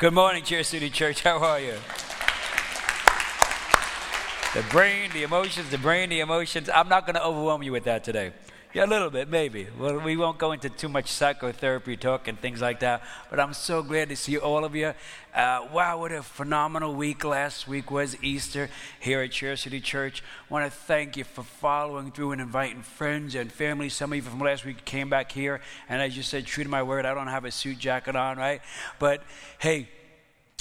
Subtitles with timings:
[0.00, 1.22] Good morning, Cheer City Church.
[1.22, 1.74] How are you?
[4.54, 6.70] The brain, the emotions, the brain, the emotions.
[6.74, 8.32] I'm not going to overwhelm you with that today.
[8.72, 9.66] Yeah, a little bit, maybe.
[9.76, 13.52] Well, we won't go into too much psychotherapy talk and things like that, but I'm
[13.52, 14.94] so glad to see all of you.
[15.34, 20.22] Uh, wow, what a phenomenal week last week was Easter here at Cheer City Church.
[20.48, 23.88] Want to thank you for following through and inviting friends and family.
[23.88, 26.70] Some of you from last week came back here, and as you said, true to
[26.70, 28.60] my word, I don't have a suit jacket on, right?
[29.00, 29.24] But
[29.58, 29.88] hey,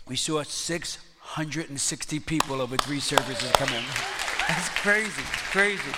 [0.07, 3.83] we saw 660 people over three services come in.
[4.47, 5.21] That's crazy,
[5.51, 5.91] crazy.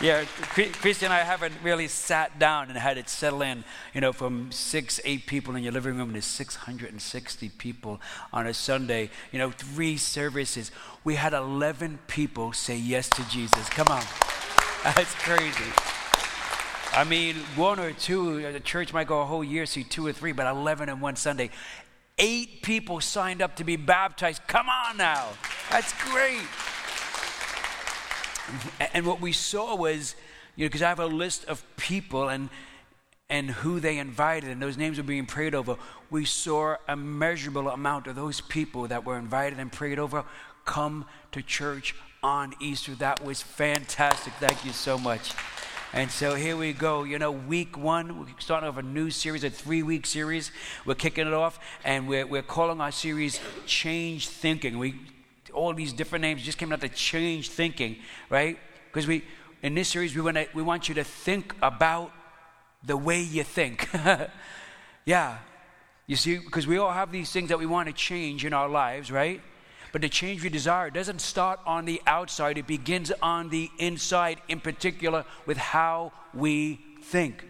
[0.00, 3.62] Yeah, Christy and I haven't really sat down and had it settle in,
[3.94, 8.00] you know, from six, eight people in your living room to 660 people
[8.32, 10.72] on a Sunday, you know, three services.
[11.04, 13.68] We had 11 people say yes to Jesus.
[13.68, 14.02] Come on.
[14.84, 15.70] That's crazy.
[16.94, 20.06] I mean, one or two, uh, the church might go a whole year, see two
[20.06, 21.50] or three, but 11 in one Sunday.
[22.18, 24.42] Eight people signed up to be baptized.
[24.46, 25.28] Come on now.
[25.70, 26.42] That's great.
[28.94, 30.14] And what we saw was,
[30.56, 32.48] you know, because I have a list of people and
[33.30, 35.76] and who they invited, and those names were being prayed over.
[36.10, 40.24] We saw a measurable amount of those people that were invited and prayed over
[40.66, 42.94] come to church on Easter.
[42.96, 44.34] That was fantastic.
[44.34, 45.32] Thank you so much.
[45.94, 47.04] And so here we go.
[47.04, 50.50] You know, week one, we're starting off a new series, a three week series.
[50.84, 54.78] We're kicking it off, and we're, we're calling our series Change Thinking.
[54.78, 54.94] We
[55.52, 57.96] all these different names just came out to change thinking,
[58.30, 58.58] right?
[58.86, 59.24] Because we,
[59.62, 62.12] in this series, we want, to, we want you to think about
[62.84, 63.88] the way you think.
[65.04, 65.38] yeah.
[66.06, 68.68] You see, because we all have these things that we want to change in our
[68.68, 69.40] lives, right?
[69.92, 74.40] But the change we desire doesn't start on the outside, it begins on the inside,
[74.48, 77.44] in particular with how we think.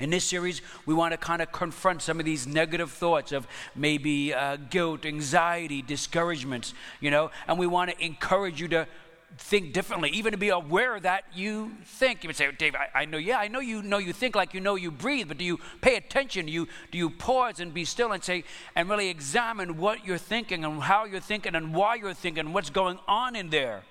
[0.00, 3.46] In this series, we want to kind of confront some of these negative thoughts of
[3.76, 8.88] maybe uh, guilt, anxiety, discouragements, you know, and we want to encourage you to
[9.36, 12.24] think differently, even to be aware that you think.
[12.24, 14.54] You would say, Dave, I, I, know, yeah, I know you know you think like
[14.54, 16.46] you know you breathe, but do you pay attention?
[16.46, 18.44] Do you, do you pause and be still and say,
[18.74, 22.70] and really examine what you're thinking and how you're thinking and why you're thinking what's
[22.70, 23.82] going on in there?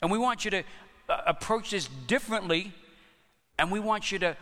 [0.00, 0.62] And we want you to
[1.08, 2.72] uh, approach this differently,
[3.58, 4.36] and we want you to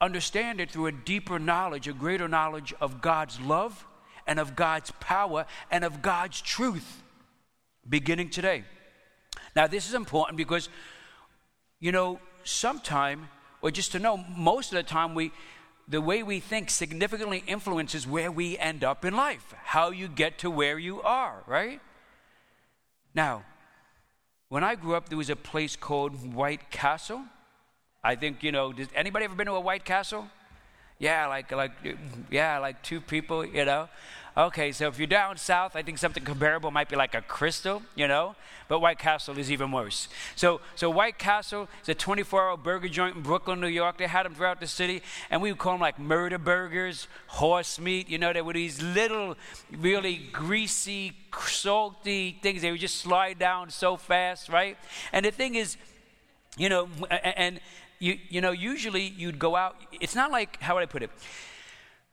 [0.00, 3.86] understand it through a deeper knowledge, a greater knowledge of God's love
[4.26, 7.02] and of God's power and of God's truth
[7.88, 8.64] beginning today.
[9.54, 10.68] Now, this is important because,
[11.80, 13.28] you know, sometime,
[13.62, 15.32] or just to know, most of the time, we,
[15.88, 20.38] the way we think significantly influences where we end up in life, how you get
[20.38, 21.80] to where you are, right?
[23.14, 23.44] Now,
[24.48, 27.22] when I grew up, there was a place called White Castle.
[28.06, 30.28] I think, you know, did anybody ever been to a White Castle?
[31.00, 31.72] Yeah, like, like,
[32.30, 33.88] yeah, like two people, you know.
[34.36, 37.82] Okay, so if you're down south, I think something comparable might be like a Krystal,
[37.96, 38.36] you know,
[38.68, 40.08] but White Castle is even worse.
[40.36, 43.98] So, so White Castle is a 24-hour burger joint in Brooklyn, New York.
[43.98, 47.80] They had them throughout the city, and we would call them like murder burgers, horse
[47.80, 48.08] meat.
[48.08, 49.36] You know, they were these little,
[49.72, 52.62] really greasy, salty things.
[52.62, 54.76] They would just slide down so fast, right?
[55.12, 55.76] And the thing is,
[56.56, 57.58] you know, and
[57.98, 59.76] you, you know, usually you'd go out.
[60.00, 61.10] It's not like, how would I put it?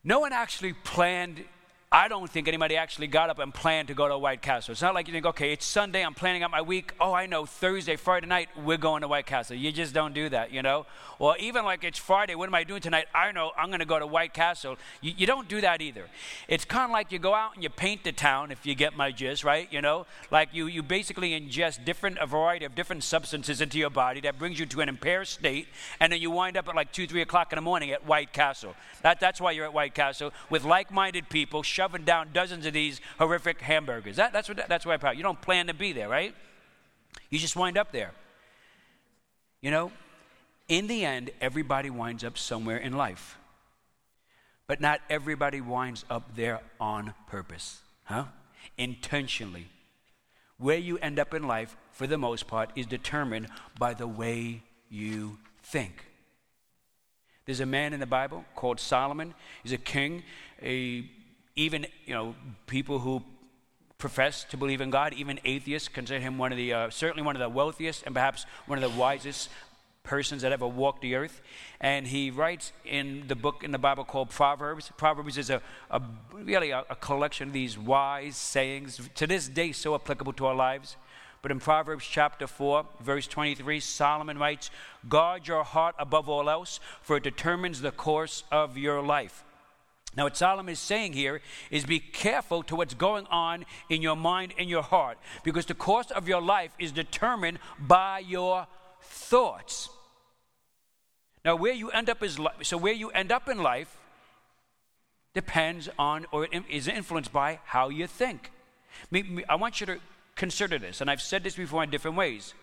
[0.04, 1.46] No one actually planned
[1.96, 4.72] I don't think anybody actually got up and planned to go to White Castle.
[4.72, 6.92] It's not like you think, okay, it's Sunday, I'm planning out my week.
[7.00, 9.56] Oh, I know, Thursday, Friday night, we're going to White Castle.
[9.56, 10.88] You just don't do that, you know?
[11.20, 13.06] Or even like it's Friday, what am I doing tonight?
[13.14, 14.78] I know, I'm going to go to White Castle.
[15.02, 16.08] You, you don't do that either.
[16.48, 18.98] It's kind of like you go out and you paint the town, if you get
[18.98, 19.72] my gist, right?
[19.72, 20.08] You know?
[20.32, 24.40] Like you, you basically ingest different, a variety of different substances into your body that
[24.40, 25.68] brings you to an impaired state,
[26.00, 28.34] and then you wind up at like 2, 3 o'clock in the morning at White
[28.34, 28.74] Castle.
[29.04, 32.74] That, that's why you're at White Castle with like minded people shoving down dozens of
[32.74, 34.16] these horrific hamburgers.
[34.16, 36.34] That, that's, what, that's why I You don't plan to be there, right?
[37.30, 38.12] You just wind up there.
[39.62, 39.92] You know,
[40.70, 43.38] in the end, everybody winds up somewhere in life.
[44.66, 48.26] But not everybody winds up there on purpose, huh?
[48.78, 49.68] Intentionally.
[50.58, 53.48] Where you end up in life, for the most part, is determined
[53.78, 56.06] by the way you think.
[57.46, 59.34] There's a man in the Bible called Solomon.
[59.64, 60.24] He's a king,
[60.62, 61.10] a
[61.56, 62.36] even you know
[62.68, 63.24] people who
[63.98, 67.36] profess to believe in God, even atheists consider him one of the uh, certainly one
[67.36, 69.50] of the wealthiest and perhaps one of the wisest
[70.04, 71.42] persons that ever walked the earth.
[71.80, 74.92] And he writes in the book in the Bible called Proverbs.
[74.98, 76.02] Proverbs is a, a
[76.34, 80.56] really a, a collection of these wise sayings to this day so applicable to our
[80.56, 80.98] lives.
[81.42, 84.72] But in Proverbs chapter 4, verse 23, Solomon writes,
[85.10, 89.44] Guard your heart above all else, for it determines the course of your life.
[90.16, 94.16] Now, what Solomon is saying here is be careful to what's going on in your
[94.16, 98.68] mind and your heart, because the course of your life is determined by your
[99.02, 99.90] thoughts.
[101.44, 103.98] Now, where you end up is so where you end up in life
[105.34, 108.52] depends on or is influenced by how you think.
[109.50, 110.00] I want you to
[110.36, 112.54] consider this, and I've said this before in different ways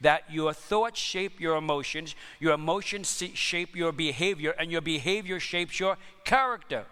[0.00, 5.78] that your thoughts shape your emotions, your emotions shape your behavior, and your behavior shapes
[5.78, 6.86] your character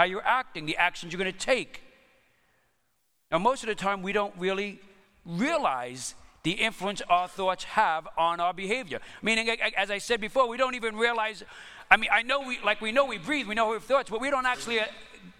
[0.00, 1.82] how you're acting, the actions you're going to take.
[3.30, 4.80] Now, most of the time, we don't really
[5.26, 9.00] realize the influence our thoughts have on our behavior.
[9.20, 11.44] Meaning, as I said before, we don't even realize.
[11.90, 14.08] I mean, I know we, like we know we breathe, we know we have thoughts,
[14.08, 14.86] but we don't actually uh,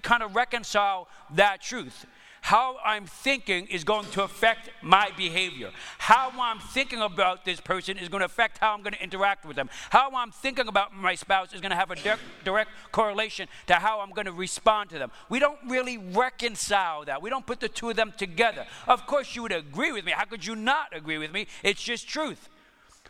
[0.02, 2.04] kind of reconcile that truth.
[2.42, 5.70] How I'm thinking is going to affect my behavior.
[5.98, 9.44] How I'm thinking about this person is going to affect how I'm going to interact
[9.44, 9.68] with them.
[9.90, 14.00] How I'm thinking about my spouse is going to have a direct, correlation to how
[14.00, 15.10] I'm going to respond to them.
[15.28, 17.22] We don't really reconcile that.
[17.22, 18.66] We don't put the two of them together.
[18.88, 20.12] Of course, you would agree with me.
[20.12, 21.46] How could you not agree with me?
[21.62, 22.48] It's just truth.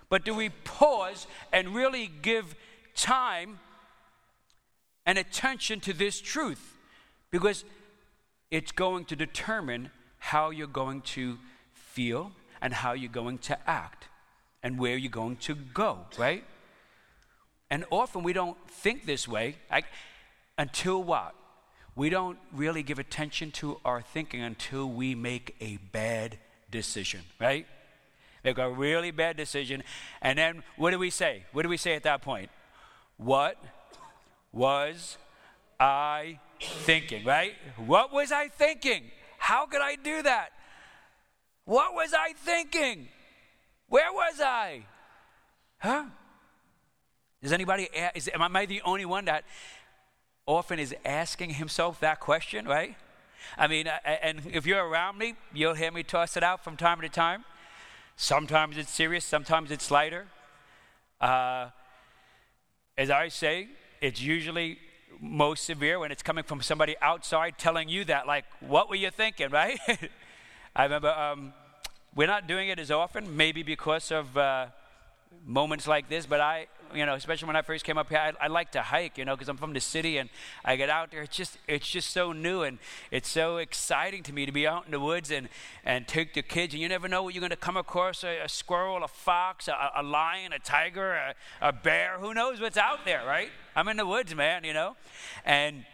[0.09, 2.56] But do we pause and really give
[2.97, 3.61] time
[5.06, 6.77] and attention to this truth?
[7.31, 7.65] Because
[8.50, 11.38] it's going to determine how you're going to
[11.73, 14.08] feel and how you're going to act
[14.62, 16.44] and where you're going to go, right?
[17.70, 19.87] And often we don't think this way like,
[20.58, 21.35] until what?
[21.97, 26.38] We don't really give attention to our thinking until we make a bad
[26.70, 27.67] decision, right?
[28.44, 29.82] Make a really bad decision.
[30.23, 31.44] And then what do we say?
[31.53, 32.50] What do we say at that point?
[33.17, 33.56] What
[34.53, 35.19] was
[35.79, 37.54] I thinking, right?
[37.76, 39.04] What was I thinking?
[39.38, 40.50] How could I do that?
[41.64, 43.08] What was I thinking?
[43.88, 44.84] Where was I?
[45.78, 46.04] Huh?
[47.42, 49.44] Is anybody, is, am I the only one that
[50.46, 52.96] often is asking himself that question, right?
[53.56, 57.00] I mean, and if you're around me, you'll hear me toss it out from time
[57.00, 57.44] to time.
[58.16, 60.26] Sometimes it's serious, sometimes it's lighter.
[61.20, 61.70] Uh,
[62.98, 63.68] as I say,
[64.00, 64.78] it's usually
[65.20, 68.26] most severe when it's coming from somebody outside telling you that.
[68.26, 69.78] Like, what were you thinking, right?
[70.75, 71.52] I remember um,
[72.14, 74.67] we're not doing it as often, maybe because of uh,
[75.44, 78.44] moments like this, but I, you know, especially when I first came up here, I,
[78.44, 80.31] I like to hike, you know, because I'm from the city and
[80.64, 81.22] I get out there.
[81.22, 82.78] It's just, it's just so new and
[83.10, 85.48] it's so exciting to me to be out in the woods and,
[85.84, 86.75] and take the kids.
[86.75, 89.69] And you never know what you're going to come across a, a squirrel, a fox,
[89.69, 92.16] a, a lion, a tiger, a, a bear.
[92.19, 93.50] Who knows what's out there, right?
[93.76, 94.96] I'm in the woods, man, you know?
[95.44, 95.84] And,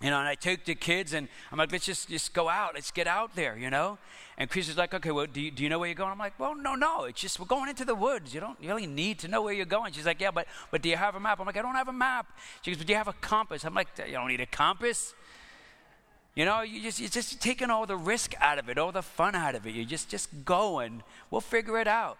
[0.00, 2.74] you know, and I take the kids and I'm like, let's just, just go out.
[2.74, 3.98] Let's get out there, you know?
[4.36, 6.12] And Chris is like, okay, well, do you, do you know where you're going?
[6.12, 7.04] I'm like, well, no, no.
[7.04, 8.32] It's just we're going into the woods.
[8.32, 9.92] You don't really need to know where you're going.
[9.92, 11.40] She's like, yeah, but, but do you have a map?
[11.40, 12.28] I'm like, I don't have a map.
[12.62, 13.64] She goes, but do you have a compass?
[13.64, 15.14] I'm like, you don't need a compass.
[16.36, 19.02] You know, you just, you're just taking all the risk out of it, all the
[19.02, 19.74] fun out of it.
[19.74, 21.02] You're just, just going.
[21.32, 22.18] we'll figure it out.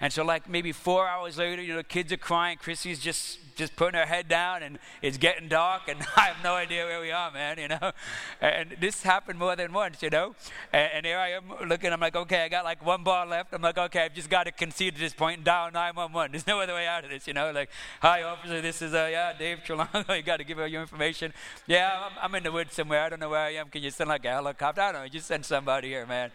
[0.00, 2.56] And so, like maybe four hours later, you know, kids are crying.
[2.56, 6.54] Chrissy's just just putting her head down, and it's getting dark, and I have no
[6.54, 7.58] idea where we are, man.
[7.58, 7.92] You know,
[8.40, 10.34] and this happened more than once, you know.
[10.72, 11.92] And, and here I am looking.
[11.92, 13.52] I'm like, okay, I got like one bar left.
[13.52, 16.32] I'm like, okay, I've just got to concede at this point and dial 911.
[16.32, 17.52] There's no other way out of this, you know.
[17.52, 17.68] Like,
[18.00, 20.16] hi, officer, this is uh, yeah, Dave Trelongo.
[20.16, 21.34] you got to give her your information.
[21.66, 23.02] Yeah, I'm, I'm in the woods somewhere.
[23.02, 23.68] I don't know where I am.
[23.68, 24.80] Can you send like a helicopter?
[24.80, 25.08] I don't know.
[25.08, 26.30] Just send somebody here, man.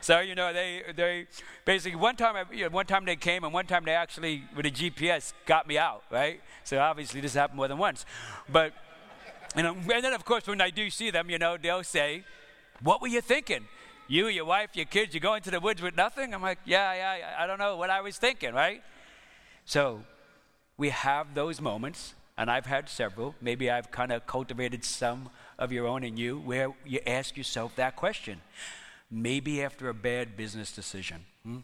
[0.00, 1.26] So you know, they they
[1.64, 4.44] basically one time, I, you know, one time they came, and one time they actually
[4.54, 6.40] with a GPS got me out, right?
[6.64, 8.06] So obviously this happened more than once.
[8.48, 8.72] But,
[9.56, 12.24] you know, and then of course when I do see them, you know, they'll say,
[12.82, 13.66] what were you thinking?
[14.06, 16.32] You, your wife, your kids, you go into the woods with nothing?
[16.32, 18.82] I'm like, yeah, yeah, I don't know what I was thinking, right?
[19.64, 20.02] So
[20.78, 23.34] we have those moments, and I've had several.
[23.40, 27.76] Maybe I've kind of cultivated some of your own in you where you ask yourself
[27.76, 28.40] that question.
[29.10, 31.26] Maybe after a bad business decision.
[31.42, 31.58] Hmm?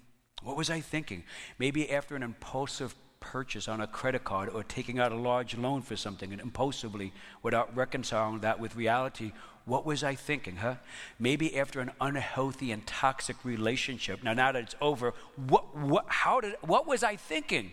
[0.44, 1.24] What was I thinking?
[1.58, 5.80] Maybe after an impulsive purchase on a credit card or taking out a large loan
[5.80, 9.32] for something and impulsively without reconciling that with reality.
[9.64, 10.74] What was I thinking, huh?
[11.18, 14.22] Maybe after an unhealthy and toxic relationship.
[14.22, 17.70] Now, now that it's over, what, what, how did, what was I thinking?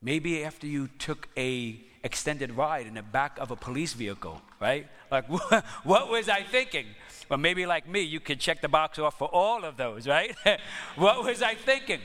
[0.00, 4.86] Maybe after you took a extended ride in the back of a police vehicle, right?
[5.10, 5.26] Like,
[5.84, 6.86] what was I thinking?
[7.28, 10.36] Well, maybe like me, you could check the box off for all of those, right?
[10.96, 12.00] what was I thinking?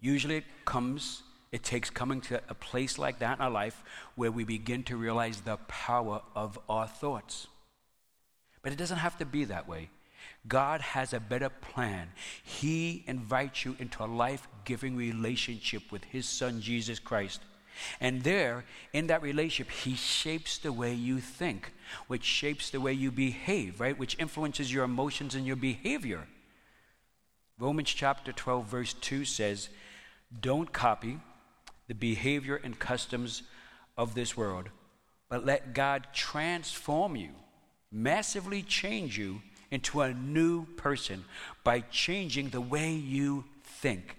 [0.00, 1.22] Usually it comes,
[1.52, 3.82] it takes coming to a place like that in our life
[4.16, 7.46] where we begin to realize the power of our thoughts.
[8.62, 9.90] But it doesn't have to be that way.
[10.48, 12.08] God has a better plan.
[12.42, 17.40] He invites you into a life giving relationship with His Son, Jesus Christ.
[18.00, 21.72] And there, in that relationship, He shapes the way you think,
[22.06, 23.98] which shapes the way you behave, right?
[23.98, 26.26] Which influences your emotions and your behavior.
[27.58, 29.68] Romans chapter 12, verse 2 says,
[30.40, 31.18] Don't copy
[31.86, 33.42] the behavior and customs
[33.96, 34.70] of this world,
[35.28, 37.30] but let God transform you,
[37.92, 39.40] massively change you
[39.70, 41.24] into a new person
[41.62, 44.16] by changing the way you think.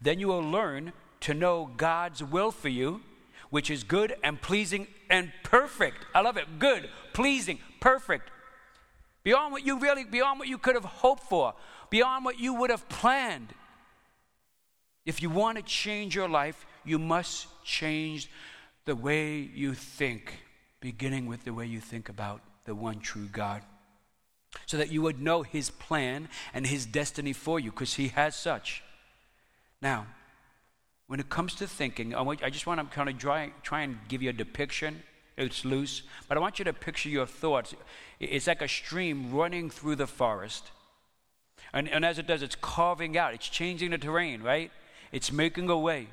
[0.00, 0.92] Then you will learn
[1.24, 3.00] to know God's will for you,
[3.48, 6.04] which is good and pleasing and perfect.
[6.14, 6.58] I love it.
[6.58, 8.30] Good, pleasing, perfect.
[9.22, 11.54] Beyond what you really, beyond what you could have hoped for,
[11.88, 13.54] beyond what you would have planned.
[15.06, 18.30] If you want to change your life, you must change
[18.84, 20.42] the way you think,
[20.80, 23.62] beginning with the way you think about the one true God.
[24.66, 28.36] So that you would know His plan and His destiny for you, because He has
[28.36, 28.82] such.
[29.80, 30.06] Now,
[31.06, 34.22] when it comes to thinking, I, just want to kind of try, try and give
[34.22, 35.02] you a depiction.
[35.36, 37.74] It's loose, but I want you to picture your thoughts.
[38.20, 40.70] It's like a stream running through the forest.
[41.72, 44.70] And, and as it does, it's carving out, it's changing the terrain, right?
[45.10, 46.08] It's making a way.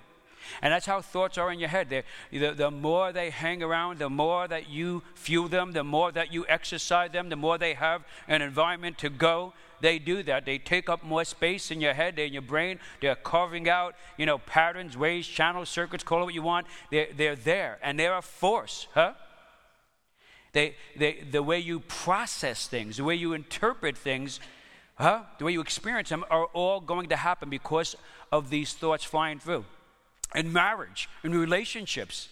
[0.61, 1.89] And that's how thoughts are in your head.
[2.31, 6.33] The, the more they hang around, the more that you fuel them, the more that
[6.33, 9.53] you exercise them, the more they have an environment to go.
[9.81, 10.45] They do that.
[10.45, 12.79] They take up more space in your head, in your brain.
[13.01, 16.67] They're carving out, you know, patterns, ways, channels, circuits, call it what you want.
[16.91, 19.13] They're, they're there, and they're a force, huh?
[20.53, 24.39] They, they, the way you process things, the way you interpret things,
[24.95, 25.23] huh?
[25.37, 27.95] the way you experience them are all going to happen because
[28.31, 29.65] of these thoughts flying through
[30.35, 32.29] in marriage, in relationships.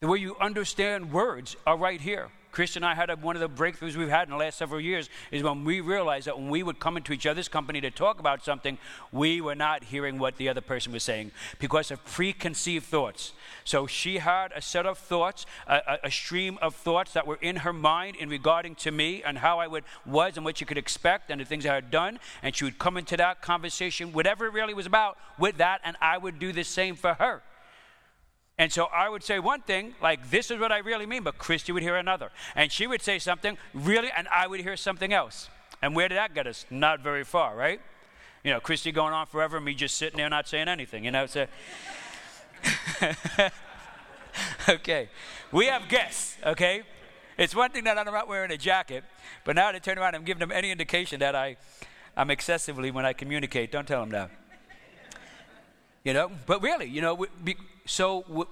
[0.00, 2.28] The way you understand words are right here.
[2.50, 4.80] Chris and I had a, one of the breakthroughs we've had in the last several
[4.80, 7.90] years is when we realized that when we would come into each other's company to
[7.90, 8.78] talk about something,
[9.12, 13.32] we were not hearing what the other person was saying because of preconceived thoughts.
[13.64, 17.56] So she had a set of thoughts, a, a stream of thoughts that were in
[17.56, 20.78] her mind in regarding to me and how I would, was and what you could
[20.78, 22.18] expect and the things I had done.
[22.42, 25.96] And she would come into that conversation, whatever it really was about, with that, and
[26.00, 27.42] I would do the same for her.
[28.58, 31.38] And so I would say one thing, like, this is what I really mean, but
[31.38, 32.30] Christy would hear another.
[32.56, 35.48] And she would say something, really, and I would hear something else.
[35.80, 36.66] And where did that get us?
[36.68, 37.80] Not very far, right?
[38.42, 41.26] You know, Christy going on forever, me just sitting there not saying anything, you know?
[41.26, 41.46] So,
[44.68, 45.08] okay.
[45.52, 46.82] We have guests, okay?
[47.36, 49.04] It's one thing that I'm not wearing a jacket,
[49.44, 51.56] but now to turn around, I'm giving them any indication that I,
[52.16, 53.70] I'm excessively when I communicate.
[53.70, 54.30] Don't tell them that.
[56.02, 57.56] You know, but really, you know, we,
[57.88, 58.46] so w-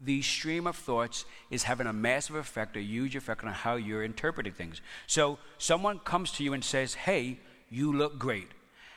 [0.00, 4.04] the stream of thoughts is having a massive effect, a huge effect on how you're
[4.04, 4.80] interpreting things.
[5.06, 7.38] So someone comes to you and says, "Hey,
[7.68, 8.48] you look great."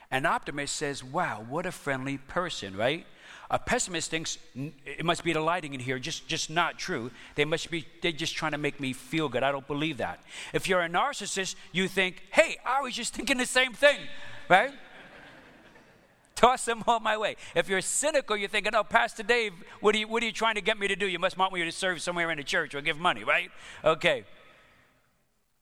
[0.10, 3.06] An optimist says, "Wow, what a friendly person," right?
[3.50, 4.38] A pessimist thinks
[4.86, 7.12] it must be the lighting in here, just, just not true.
[7.36, 9.44] They must be, they're just trying to make me feel good.
[9.44, 10.24] I don't believe that.
[10.54, 14.00] If you're a narcissist, you think, hey, I was just thinking the same thing,
[14.48, 14.72] right?
[16.42, 17.36] Toss them all my way.
[17.54, 20.56] If you're cynical, you're thinking, oh, Pastor Dave, what are, you, what are you trying
[20.56, 21.08] to get me to do?
[21.08, 23.52] You must want me to serve somewhere in the church or give money, right?
[23.86, 24.24] Okay.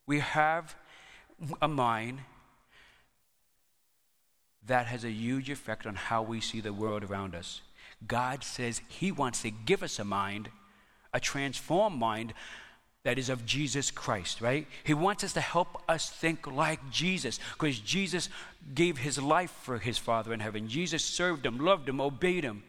[0.05, 0.77] We have
[1.61, 2.21] a mind
[4.65, 7.59] that has a huge effect on how we see the world around us.
[8.07, 10.47] God says He wants to give us a mind,
[11.13, 12.33] a transformed mind
[13.03, 14.67] that is of Jesus Christ, right?
[14.83, 18.29] He wants us to help us think like Jesus because Jesus
[18.75, 20.67] gave his life for his Father in heaven.
[20.67, 22.63] Jesus served him, loved him, obeyed him.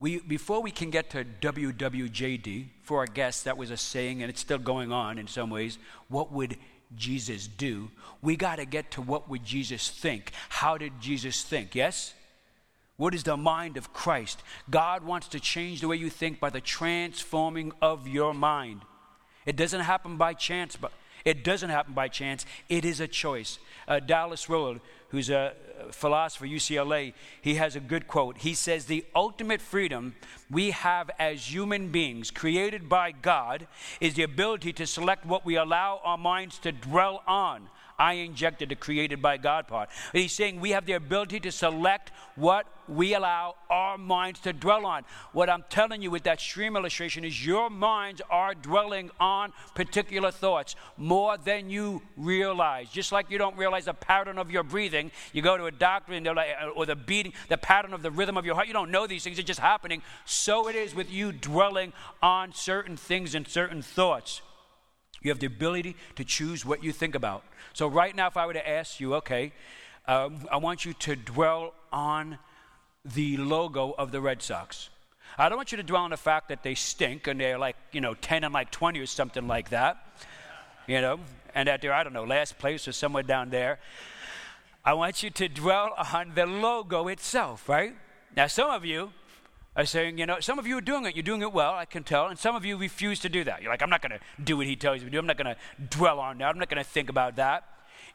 [0.00, 4.28] We, before we can get to WWJD, for our guests, that was a saying, and
[4.28, 5.78] it's still going on in some ways.
[6.08, 6.56] What would
[6.96, 7.90] Jesus do?
[8.20, 10.32] We got to get to what would Jesus think?
[10.48, 11.74] How did Jesus think?
[11.74, 12.14] Yes?
[12.96, 14.42] What is the mind of Christ?
[14.70, 18.82] God wants to change the way you think by the transforming of your mind.
[19.46, 20.92] It doesn't happen by chance, but
[21.24, 22.44] it doesn't happen by chance.
[22.68, 23.58] It is a choice.
[23.88, 25.54] Uh, Dallas Willard, who's a
[25.90, 28.38] philosopher, UCLA, he has a good quote.
[28.38, 30.14] He says, The ultimate freedom
[30.50, 33.66] we have as human beings, created by God,
[34.00, 37.68] is the ability to select what we allow our minds to dwell on
[38.02, 39.88] I injected the created by God part.
[40.12, 44.84] He's saying we have the ability to select what we allow our minds to dwell
[44.86, 45.04] on.
[45.32, 50.32] What I'm telling you with that stream illustration is your minds are dwelling on particular
[50.32, 52.90] thoughts more than you realize.
[52.90, 56.12] Just like you don't realize the pattern of your breathing, you go to a doctor
[56.12, 58.66] and they're like, uh, or the beating, the pattern of the rhythm of your heart.
[58.66, 60.02] You don't know these things, it's just happening.
[60.24, 64.42] So it is with you dwelling on certain things and certain thoughts.
[65.22, 67.44] You have the ability to choose what you think about.
[67.72, 69.52] So, right now, if I were to ask you, okay,
[70.06, 72.38] um, I want you to dwell on
[73.04, 74.90] the logo of the Red Sox.
[75.38, 77.76] I don't want you to dwell on the fact that they stink and they're like,
[77.92, 79.96] you know, 10 and like 20 or something like that,
[80.86, 81.20] you know,
[81.54, 83.78] and that they're, I don't know, last place or somewhere down there.
[84.84, 87.94] I want you to dwell on the logo itself, right?
[88.36, 89.12] Now, some of you
[89.74, 91.16] are saying, you know, some of you are doing it.
[91.16, 92.26] You're doing it well, I can tell.
[92.26, 93.62] And some of you refuse to do that.
[93.62, 95.18] You're like, I'm not going to do what he tells you to do.
[95.18, 95.56] I'm not going to
[95.88, 96.48] dwell on that.
[96.48, 97.64] I'm not going to think about that.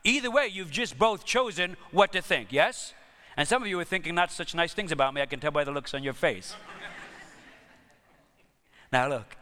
[0.03, 2.93] Either way, you've just both chosen what to think, yes?
[3.35, 5.21] And some of you are thinking not such nice things about me.
[5.21, 6.55] I can tell by the looks on your face.
[8.91, 9.35] now, look.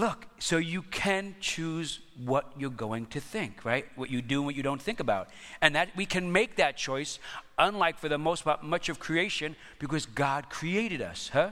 [0.00, 3.84] Look, so you can choose what you're going to think, right?
[3.96, 5.28] What you do and what you don't think about.
[5.60, 7.18] And that we can make that choice,
[7.58, 11.50] unlike for the most part much of creation, because God created us, huh?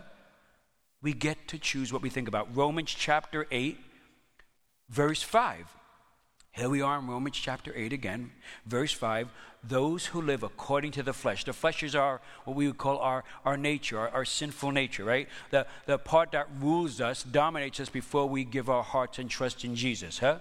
[1.02, 2.56] We get to choose what we think about.
[2.56, 3.76] Romans chapter 8,
[4.88, 5.66] verse 5.
[6.58, 8.32] Here we are in Romans chapter 8 again,
[8.66, 9.28] verse 5.
[9.62, 11.44] Those who live according to the flesh.
[11.44, 15.04] The flesh is our, what we would call our, our nature, our, our sinful nature,
[15.04, 15.28] right?
[15.50, 19.64] The, the part that rules us, dominates us before we give our hearts and trust
[19.64, 20.40] in Jesus, huh?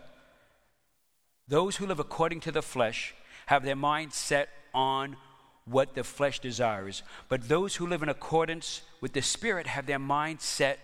[1.48, 3.14] Those who live according to the flesh
[3.46, 5.18] have their mind set on
[5.66, 7.04] what the flesh desires.
[7.30, 10.80] But those who live in accordance with the Spirit have their mind set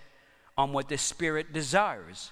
[0.56, 2.32] on what the Spirit desires.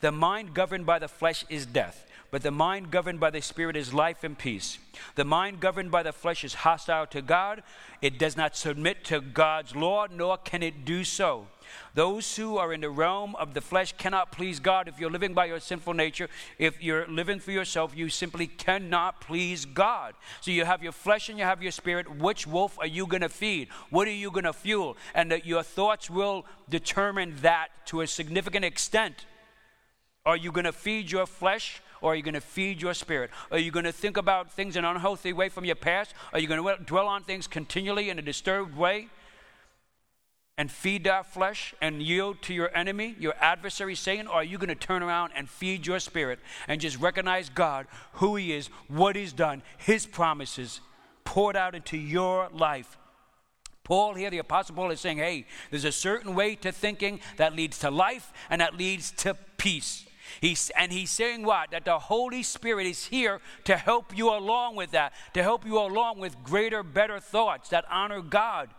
[0.00, 3.76] The mind governed by the flesh is death but the mind governed by the Spirit
[3.76, 4.78] is life and peace.
[5.14, 7.62] The mind governed by the flesh is hostile to God.
[8.02, 11.46] It does not submit to God's law, nor can it do so.
[11.94, 14.88] Those who are in the realm of the flesh cannot please God.
[14.88, 16.28] If you're living by your sinful nature,
[16.58, 20.14] if you're living for yourself, you simply cannot please God.
[20.40, 22.18] So you have your flesh and you have your spirit.
[22.18, 23.68] Which wolf are you going to feed?
[23.90, 24.96] What are you going to fuel?
[25.14, 29.26] And that your thoughts will determine that to a significant extent.
[30.24, 33.30] Are you going to feed your flesh or are you going to feed your spirit?
[33.50, 36.14] Are you going to think about things in an unhealthy way from your past?
[36.32, 39.08] Are you going to dwell on things continually in a disturbed way?
[40.58, 44.26] And feed that flesh and yield to your enemy, your adversary, Satan?
[44.26, 47.86] Or are you going to turn around and feed your spirit and just recognize God,
[48.14, 50.80] who He is, what He's done, His promises
[51.24, 52.96] poured out into your life?
[53.84, 57.54] Paul here, the Apostle Paul, is saying, hey, there's a certain way to thinking that
[57.54, 60.05] leads to life and that leads to peace.
[60.40, 61.70] He's, and he's saying what?
[61.70, 65.78] That the Holy Spirit is here to help you along with that, to help you
[65.78, 68.70] along with greater, better thoughts that honor God.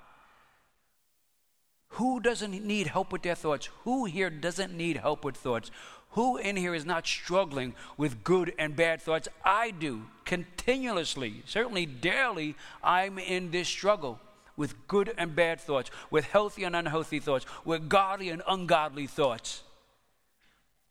[1.91, 3.69] Who doesn't need help with their thoughts?
[3.83, 5.71] Who here doesn't need help with thoughts?
[6.11, 9.27] Who in here is not struggling with good and bad thoughts?
[9.43, 12.55] I do continuously, certainly daily.
[12.83, 14.19] I'm in this struggle
[14.55, 19.63] with good and bad thoughts, with healthy and unhealthy thoughts, with godly and ungodly thoughts.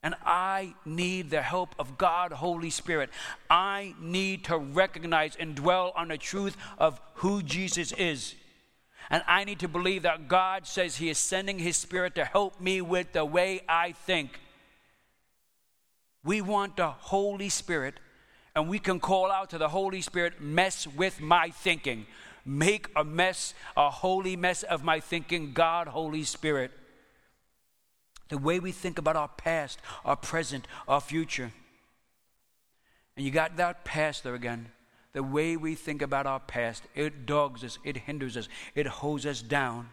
[0.07, 3.11] And I need the help of God, Holy Spirit.
[3.51, 8.37] I need to recognize and dwell on the truth of who Jesus is.
[9.11, 12.61] And I need to believe that God says He is sending His Spirit to help
[12.61, 14.38] me with the way I think.
[16.23, 17.95] We want the Holy Spirit,
[18.55, 22.07] and we can call out to the Holy Spirit, mess with my thinking.
[22.45, 26.71] Make a mess, a holy mess of my thinking, God, Holy Spirit
[28.29, 31.53] the way we think about our past, our present, our future.
[33.17, 34.71] And you got that past there again.
[35.12, 39.25] The way we think about our past, it dogs us, it hinders us, it holds
[39.25, 39.89] us down.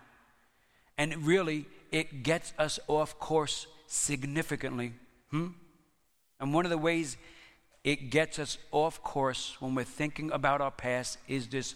[0.98, 4.94] And really, it gets us off course significantly.
[5.32, 5.48] Hmm?
[6.40, 7.18] And one of the ways
[7.84, 11.76] it gets us off course when we're thinking about our past is this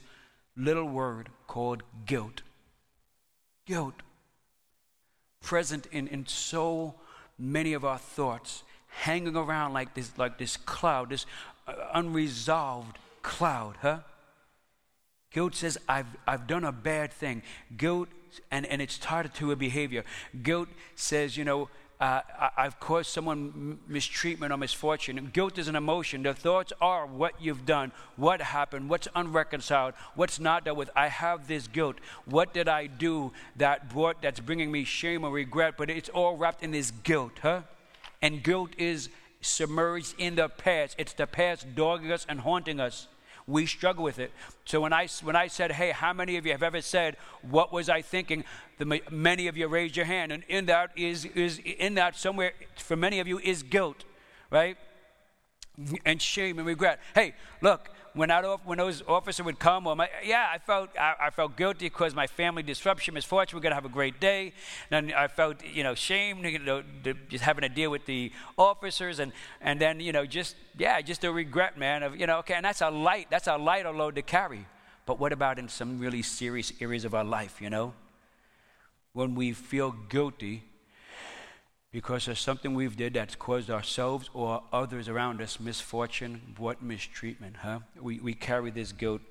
[0.58, 2.42] little word called guilt.
[3.66, 4.02] Guilt
[5.42, 6.96] present in, in so
[7.38, 11.26] many of our thoughts, hanging around like this, like this cloud, this
[11.68, 14.00] uh, unresolved cloud, huh?
[15.32, 17.44] Guilt says, I've, I've done a bad thing.
[17.76, 18.10] Guilt,
[18.50, 20.04] and, and it's tied to a behavior.
[20.42, 22.22] Guilt says, you know, uh,
[22.56, 25.32] I've caused someone mistreatment or misfortune.
[25.34, 26.22] Guilt is an emotion.
[26.22, 30.92] The thoughts are what you've done, what happened, what's unreconciled, what's not dealt with.
[30.96, 31.98] I have this guilt.
[32.26, 35.74] What did I do that brought that's bringing me shame or regret?
[35.76, 37.62] But it's all wrapped in this guilt, huh?
[38.22, 39.10] And guilt is
[39.42, 40.96] submerged in the past.
[41.00, 43.08] It's the past dogging us and haunting us
[43.48, 44.32] we struggle with it.
[44.66, 47.72] So when I, when I said, hey, how many of you have ever said, what
[47.72, 48.44] was I thinking?
[48.78, 50.32] The, many of you raised your hand.
[50.34, 54.04] And in that is, is, in that somewhere, for many of you, is guilt,
[54.52, 54.78] right?
[56.06, 57.00] And shame and regret.
[57.14, 61.14] Hey, look, when, that, when those officer would come, well, my, yeah, I felt, I,
[61.22, 64.54] I, felt guilty because my family disruption, misfortune, we're to have a great day.
[64.90, 66.84] And I felt, you know, shame, you know,
[67.30, 69.20] just having to deal with the officers.
[69.20, 72.56] And, and then, you know, just, yeah, just a regret, man, of, you know, okay,
[72.56, 74.66] and that's a light, that's a lighter load to carry.
[75.06, 77.94] But what about in some really serious areas of our life, you know?
[79.14, 80.64] When we feel guilty
[81.98, 87.56] because of something we've did that's caused ourselves or others around us misfortune, what mistreatment,
[87.58, 87.80] huh?
[88.00, 89.22] We, we carry this guilt.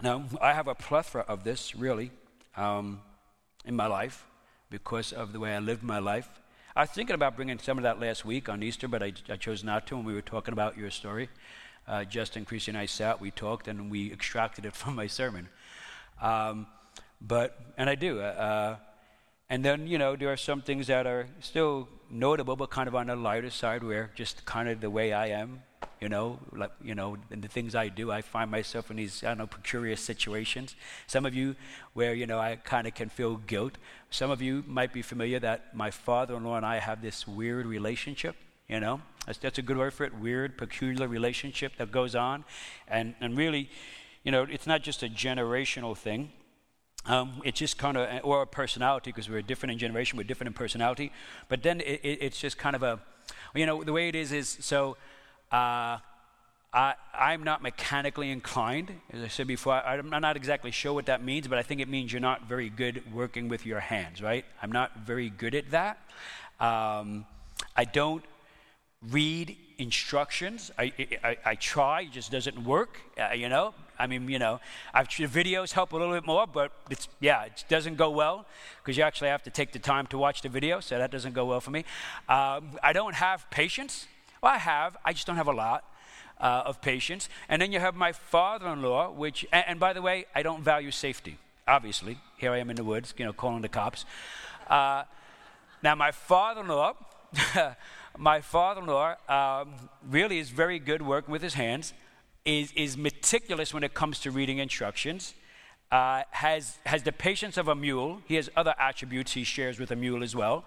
[0.00, 2.12] Now, I have a plethora of this, really,
[2.56, 3.00] um,
[3.64, 4.24] in my life
[4.70, 6.28] because of the way I lived my life.
[6.76, 9.34] I was thinking about bringing some of that last week on Easter, but I, I
[9.34, 11.28] chose not to when we were talking about your story.
[11.88, 15.48] Uh, Justin, Christy, and I sat, we talked, and we extracted it from my sermon.
[16.22, 16.68] Um,
[17.20, 18.20] but, and I do.
[18.20, 18.76] Uh, uh
[19.50, 22.94] and then, you know, there are some things that are still notable, but kind of
[22.94, 25.62] on the lighter side, where just kind of the way I am,
[26.00, 29.24] you know, like, you know, and the things I do, I find myself in these,
[29.24, 30.76] I don't know, precarious situations.
[31.06, 31.56] Some of you,
[31.94, 33.78] where, you know, I kind of can feel guilt.
[34.10, 37.26] Some of you might be familiar that my father in law and I have this
[37.26, 38.36] weird relationship,
[38.68, 39.00] you know.
[39.26, 42.44] That's, that's a good word for it, weird, peculiar relationship that goes on.
[42.86, 43.68] And, and really,
[44.22, 46.32] you know, it's not just a generational thing.
[47.08, 50.48] Um, it's just kind of, or a personality, because we're different in generation, we're different
[50.48, 51.10] in personality.
[51.48, 53.00] But then it, it, it's just kind of a,
[53.54, 54.96] you know, the way it is is so.
[55.50, 55.98] Uh,
[56.70, 58.92] I, I'm not mechanically inclined.
[59.10, 61.80] As I said before, I, I'm not exactly sure what that means, but I think
[61.80, 64.44] it means you're not very good working with your hands, right?
[64.62, 65.98] I'm not very good at that.
[66.60, 67.24] Um,
[67.74, 68.22] I don't
[69.10, 70.70] read instructions.
[70.78, 70.92] I,
[71.24, 73.72] I, I, try, it just doesn't work, uh, you know.
[73.98, 74.60] I mean, you know,
[74.94, 78.46] I've, videos help a little bit more, but it's, yeah, it doesn't go well
[78.78, 81.34] because you actually have to take the time to watch the video, so that doesn't
[81.34, 81.80] go well for me.
[82.28, 84.06] Um, I don't have patience.
[84.42, 85.84] Well, I have, I just don't have a lot.
[86.40, 87.28] Uh, of patience.
[87.48, 90.44] And then you have my father in law, which, and, and, by the way, I
[90.44, 92.16] don't value safety, obviously.
[92.36, 94.04] Here I am in the woods, you know, calling the cops.
[94.70, 95.02] Uh,
[95.82, 96.94] now, my father in law,
[98.16, 99.74] my father in law um,
[100.08, 101.92] really is very good working with his hands
[102.48, 105.34] is, is meticulous when it comes to reading instructions,
[105.92, 108.22] uh, has, has the patience of a mule.
[108.24, 110.64] He has other attributes he shares with a mule as well.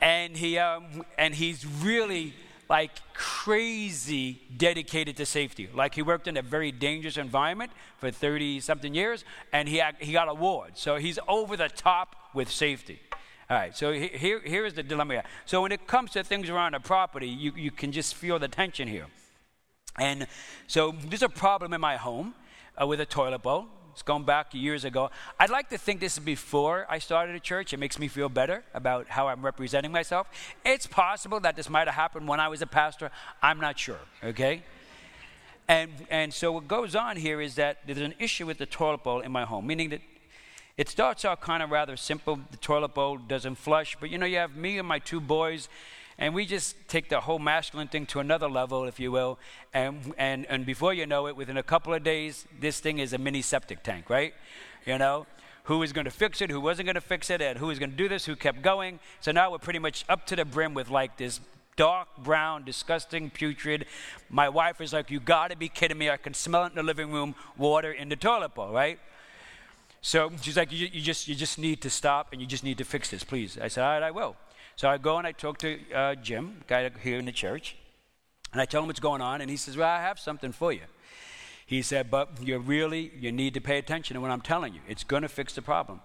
[0.00, 2.32] and, he, um, and he's really
[2.70, 5.68] like crazy dedicated to safety.
[5.74, 10.12] Like he worked in a very dangerous environment for 30 something years and he, he
[10.12, 10.80] got awards.
[10.80, 13.00] So he's over the top with safety.
[13.50, 15.24] All right, so here, here is the dilemma.
[15.44, 18.48] So when it comes to things around a property, you, you can just feel the
[18.48, 19.06] tension here.
[19.98, 20.26] And
[20.66, 22.34] so there's a problem in my home
[22.80, 23.66] uh, with a toilet bowl.
[23.92, 25.10] It's gone back years ago.
[25.38, 27.72] I'd like to think this is before I started a church.
[27.72, 30.28] It makes me feel better about how I'm representing myself.
[30.64, 33.10] It's possible that this might have happened when I was a pastor.
[33.42, 34.62] I'm not sure, okay?
[35.68, 39.02] And, and so what goes on here is that there's an issue with the toilet
[39.02, 40.00] bowl in my home, meaning that
[40.76, 42.40] it starts out kind of rather simple.
[42.50, 45.68] The toilet bowl doesn't flush, but you know, you have me and my two boys,
[46.20, 49.38] and we just take the whole masculine thing to another level, if you will.
[49.72, 53.14] And, and, and before you know it, within a couple of days, this thing is
[53.14, 54.34] a mini septic tank, right?
[54.84, 55.26] You know?
[55.64, 57.78] Who was going to fix it, who wasn't going to fix it, and who was
[57.78, 58.98] going to do this, who kept going.
[59.20, 61.40] So now we're pretty much up to the brim with like this
[61.76, 63.86] dark brown, disgusting, putrid.
[64.28, 66.10] My wife is like, You gotta be kidding me.
[66.10, 68.98] I can smell it in the living room, water in the toilet bowl, right?
[70.02, 72.78] So she's like, you, you, just, you just need to stop and you just need
[72.78, 73.58] to fix this, please.
[73.58, 74.36] I said, All right, I will.
[74.80, 77.76] So I go and I talk to uh, Jim, guy here in the church,
[78.50, 80.72] and I tell him what's going on, and he says, Well, I have something for
[80.72, 80.84] you.
[81.66, 84.80] He said, But you really, you need to pay attention to what I'm telling you.
[84.88, 86.00] It's going to fix the problem.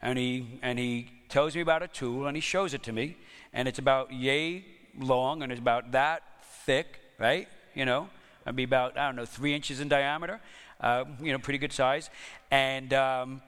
[0.00, 3.16] And he, and he tells me about a tool, and he shows it to me,
[3.52, 4.64] and it's about yay
[4.96, 6.22] long, and it's about that
[6.64, 7.48] thick, right?
[7.74, 8.08] You know,
[8.46, 10.40] it'd be about, I don't know, three inches in diameter,
[10.80, 12.10] uh, you know, pretty good size.
[12.52, 13.42] And, um,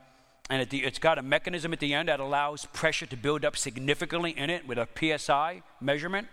[0.48, 3.56] and the, it's got a mechanism at the end that allows pressure to build up
[3.56, 6.28] significantly in it with a psi measurement,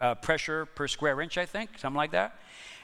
[0.00, 2.38] uh, pressure per square inch, I think, something like that.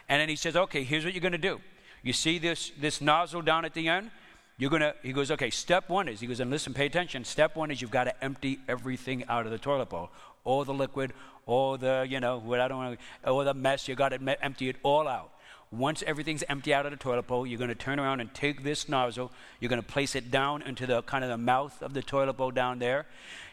[0.09, 1.61] And then he says, okay, here's what you're going to do.
[2.03, 4.11] You see this, this nozzle down at the end?
[4.59, 7.25] You're going to, he goes, okay, step one is, he goes, and listen, pay attention.
[7.25, 10.11] Step one is you've got to empty everything out of the toilet bowl.
[10.45, 11.13] All the liquid,
[11.45, 14.69] all the, you know, what I don't want all the mess, you got to empty
[14.69, 15.33] it all out.
[15.73, 18.63] Once everything's empty out of the toilet bowl, you're going to turn around and take
[18.63, 19.33] this nozzle.
[19.59, 22.35] You're going to place it down into the kind of the mouth of the toilet
[22.35, 23.07] bowl down there,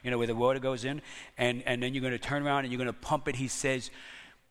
[0.04, 1.02] you know, where the water goes in.
[1.38, 3.38] And, and then you're going to turn around and you're going to pump it.
[3.38, 3.90] He says,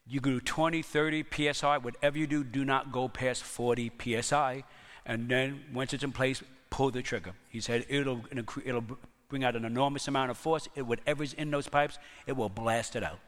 [0.06, 1.78] you do 20, 30 psi.
[1.78, 4.64] Whatever you do, do not go past 40 psi.
[5.06, 7.32] And then once it's in place, pull the trigger.
[7.48, 8.22] He said, it'll,
[8.64, 8.84] it'll
[9.28, 10.68] bring out an enormous amount of force.
[10.74, 13.20] It, whatever's in those pipes, it will blast it out.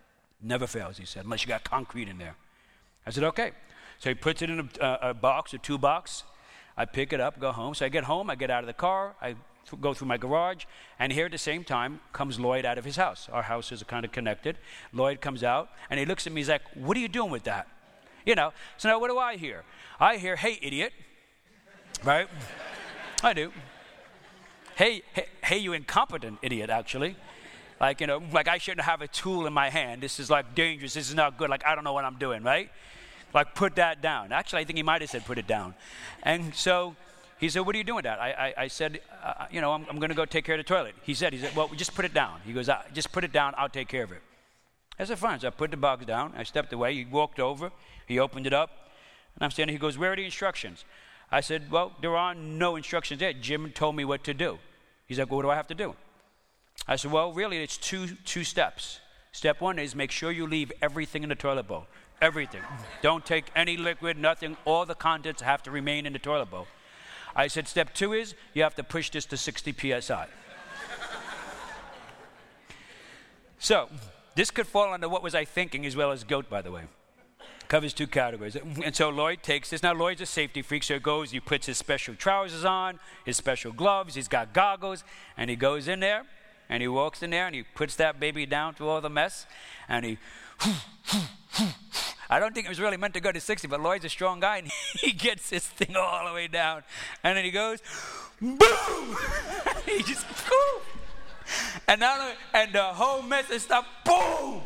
[0.43, 2.37] Never fails, he said, unless you got concrete in there.
[3.07, 3.53] I said, okay.
[3.99, 6.25] So he puts it in a, uh, a box, a two box.
[6.77, 7.75] I pick it up, go home.
[7.75, 9.35] So I get home, I get out of the car, I
[9.69, 10.65] th- go through my garage,
[10.99, 13.29] and here at the same time comes Lloyd out of his house.
[13.33, 14.59] Our houses are kind of connected.
[14.93, 17.45] Lloyd comes out, and he looks at me, he's like, What are you doing with
[17.45, 17.69] that?
[18.27, 19.63] You know, so now what do I hear?
[20.01, 20.93] I hear, Hey, idiot.
[22.03, 22.29] right?
[23.23, 23.53] I do.
[24.77, 27.17] Hey, hey, hey, you incompetent idiot, actually.
[27.81, 30.03] Like, you know, like I shouldn't have a tool in my hand.
[30.03, 30.95] This is like dangerous.
[30.95, 31.51] This is not good.
[31.51, 32.71] Like, I don't know what I'm doing, right?
[33.35, 34.33] Like, put that down.
[34.33, 35.75] Actually, I think he might have said, put it down.
[36.23, 36.95] And so
[37.39, 38.21] he said, What are you doing that?
[38.21, 40.61] I, I, I said, uh, You know, I'm, I'm going to go take care of
[40.61, 40.95] the toilet.
[41.03, 42.41] He said, he said, Well, just put it down.
[42.47, 43.55] He goes, uh, Just put it down.
[43.59, 44.23] I'll take care of it.
[44.99, 45.41] I said, Fine.
[45.41, 46.33] So I put the box down.
[46.37, 46.95] I stepped away.
[46.95, 47.73] He walked over.
[48.07, 48.71] He opened it up.
[49.35, 49.75] And I'm standing.
[49.75, 50.85] He goes, Where are the instructions?
[51.31, 53.33] I said, Well, there are no instructions there.
[53.33, 54.59] Jim told me what to do.
[55.07, 55.97] He's like, well, What do I have to do?
[56.87, 59.01] I said, Well, really, it's two, two steps.
[59.33, 61.89] Step one is make sure you leave everything in the toilet bowl.
[62.21, 62.63] Everything.
[63.03, 64.57] Don't take any liquid, nothing.
[64.65, 66.67] All the contents have to remain in the toilet bowl.
[67.37, 70.27] I said, Step two is you have to push this to 60 psi.
[73.59, 73.89] so,
[74.35, 76.85] this could fall under what was I thinking as well as goat, by the way.
[77.69, 78.57] Covers two categories.
[78.57, 79.83] And so Lloyd takes this.
[79.83, 83.37] Now, Lloyd's a safety freak, so he goes, he puts his special trousers on, his
[83.37, 85.03] special gloves, he's got goggles,
[85.37, 86.25] and he goes in there,
[86.69, 89.47] and he walks in there, and he puts that baby down through all the mess,
[89.89, 90.19] and he.
[92.31, 94.41] I don't think it was really meant to go to 60, but Lloyd's a strong
[94.41, 94.69] guy, and
[95.01, 96.83] he gets this thing all the way down.
[97.23, 97.81] And then he goes,
[98.41, 98.59] boom!
[99.87, 100.83] he just, boom!
[101.87, 104.63] And now, and the whole mess of stuff, boom!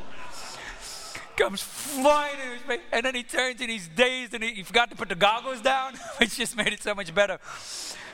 [1.37, 2.81] Comes flying in his face.
[2.93, 5.61] And then he turns and he's dazed and he, he forgot to put the goggles
[5.61, 7.39] down, which just made it so much better.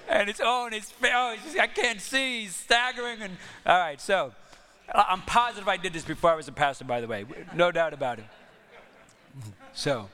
[0.09, 2.43] And it's, oh, and face, oh, I can't see.
[2.43, 3.23] He's staggering.
[3.23, 4.33] And all right, so
[4.93, 7.25] I'm positive I did this before I was a pastor, by the way.
[7.55, 8.27] No doubt about it.
[9.73, 10.09] So,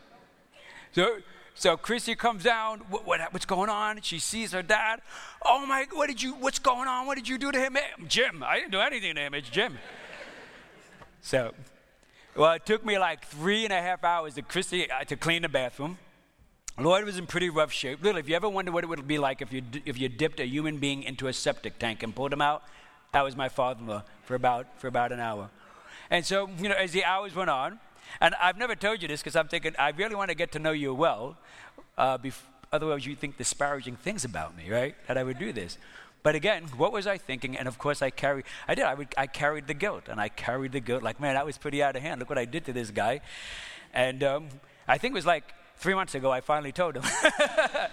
[0.93, 1.19] so,
[1.55, 2.81] so Chrissy comes down.
[2.89, 4.01] What, what, what's going on?
[4.03, 5.01] She sees her dad.
[5.45, 5.87] Oh my!
[5.93, 6.35] What did you?
[6.35, 7.07] What's going on?
[7.07, 7.77] What did you do to him?
[8.09, 8.43] Jim.
[8.43, 9.35] I didn't do anything to him.
[9.35, 9.79] It's Jim.
[11.23, 11.53] So,
[12.35, 15.43] well, it took me like three and a half hours to Chrissy uh, to clean
[15.43, 15.99] the bathroom.
[16.79, 18.03] Lloyd was in pretty rough shape.
[18.03, 20.41] Little, if you ever wonder what it would be like if you if you dipped
[20.41, 22.63] a human being into a septic tank and pulled him out,
[23.13, 25.51] that was my father-in-law for about for about an hour.
[26.09, 27.79] And so, you know, as the hours went on,
[28.21, 30.59] and I've never told you this because I'm thinking, I really want to get to
[30.59, 31.37] know you well.
[31.97, 32.43] Uh, bef-
[32.73, 34.95] otherwise, you'd think disparaging things about me, right?
[35.07, 35.79] That I would do this.
[36.23, 37.57] But again, what was I thinking?
[37.57, 40.05] And of course, I carried, I did, I, would, I carried the guilt.
[40.09, 42.21] And I carried the guilt like, man, that was pretty out of hand.
[42.21, 43.21] Look what I did to this guy.
[43.95, 44.49] And um,
[44.87, 45.45] I think it was like
[45.77, 47.05] three months ago, I finally told him.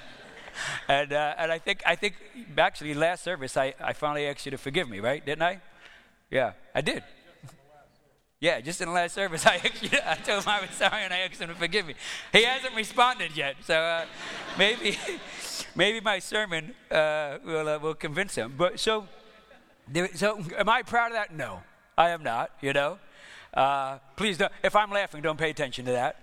[0.90, 2.16] and, uh, and I think, I think
[2.58, 5.26] actually, last service, I, I finally asked you to forgive me, right?
[5.26, 5.62] Didn't I?
[6.30, 7.04] Yeah, I did.
[8.40, 11.20] Yeah, just in the last service, I, I told him I was sorry and I
[11.20, 11.96] asked him to forgive me.
[12.32, 14.06] He hasn't responded yet, so uh,
[14.58, 14.98] maybe,
[15.76, 18.54] maybe my sermon uh, will, uh, will convince him.
[18.56, 19.08] But so,
[20.14, 21.34] so, am I proud of that?
[21.34, 21.62] No,
[21.98, 22.52] I am not.
[22.62, 23.00] You know,
[23.56, 24.52] uh, please don't.
[24.64, 26.22] If I'm laughing, don't pay attention to that.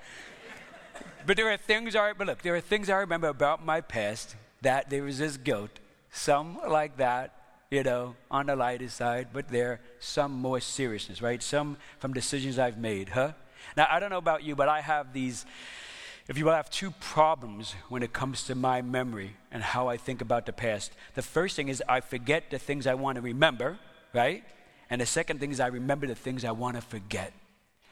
[1.26, 4.36] but there are things I, but look, there are things I remember about my past
[4.62, 5.80] that there was this guilt.
[6.12, 7.43] Some like that
[7.74, 11.42] you know, on the lighter side, but there some more seriousness, right?
[11.42, 13.32] Some from decisions I've made, huh?
[13.76, 15.44] Now, I don't know about you, but I have these,
[16.28, 19.88] if you will, I have two problems when it comes to my memory and how
[19.88, 20.92] I think about the past.
[21.14, 23.80] The first thing is I forget the things I want to remember,
[24.12, 24.44] right?
[24.88, 27.32] And the second thing is I remember the things I want to forget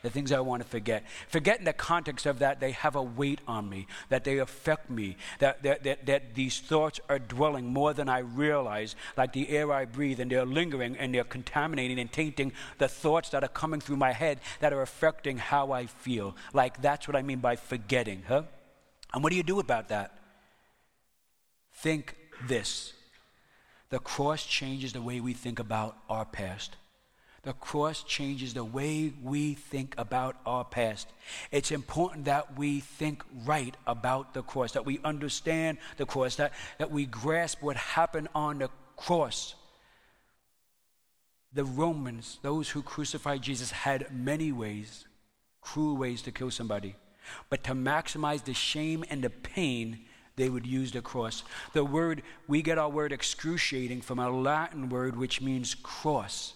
[0.03, 1.05] the things I want to forget.
[1.29, 4.91] Forget in the context of that, they have a weight on me, that they affect
[4.91, 9.49] me, that, that, that, that these thoughts are dwelling more than I realize, like the
[9.49, 13.49] air I breathe, and they're lingering and they're contaminating and tainting the thoughts that are
[13.49, 16.37] coming through my head that are affecting how I feel.
[16.53, 18.43] Like that's what I mean by forgetting, huh?
[19.15, 20.19] And what do you do about that?
[21.75, 22.95] Think this
[23.91, 26.77] the cross changes the way we think about our past.
[27.43, 31.09] The cross changes the way we think about our past.
[31.51, 36.53] It's important that we think right about the cross, that we understand the cross, that,
[36.79, 39.57] that we grasp what happened on the cross.
[41.53, 45.07] The Romans, those who crucified Jesus, had many ways,
[45.61, 46.95] cruel ways to kill somebody.
[47.51, 50.05] But to maximize the shame and the pain,
[50.37, 51.43] they would use the cross.
[51.73, 56.55] The word, we get our word excruciating from a Latin word which means cross.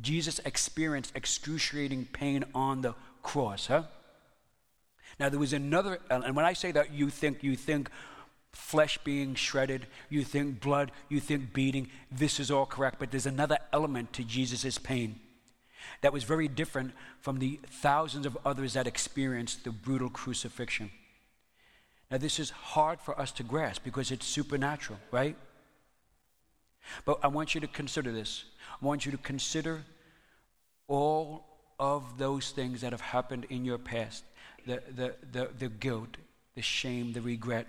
[0.00, 3.84] Jesus experienced excruciating pain on the cross, huh?
[5.18, 7.90] Now, there was another, and when I say that, you think, you think
[8.52, 11.88] flesh being shredded, you think blood, you think beating.
[12.10, 15.20] This is all correct, but there's another element to Jesus' pain
[16.00, 20.90] that was very different from the thousands of others that experienced the brutal crucifixion.
[22.10, 25.36] Now, this is hard for us to grasp because it's supernatural, right?
[27.04, 28.44] But I want you to consider this.
[28.80, 29.82] I want you to consider
[30.88, 31.44] all
[31.78, 34.24] of those things that have happened in your past
[34.66, 36.16] the, the, the, the guilt,
[36.54, 37.66] the shame, the regret.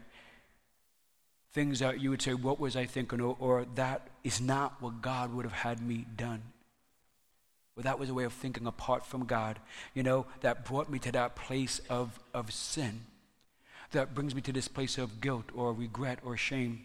[1.54, 3.22] things that you would say, What was I thinking?
[3.22, 6.42] Or, or that is not what God would have had me done.
[7.76, 9.60] Well, that was a way of thinking apart from God,
[9.94, 13.02] you know, that brought me to that place of, of sin,
[13.92, 16.84] that brings me to this place of guilt or regret or shame.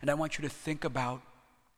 [0.00, 1.22] And I want you to think about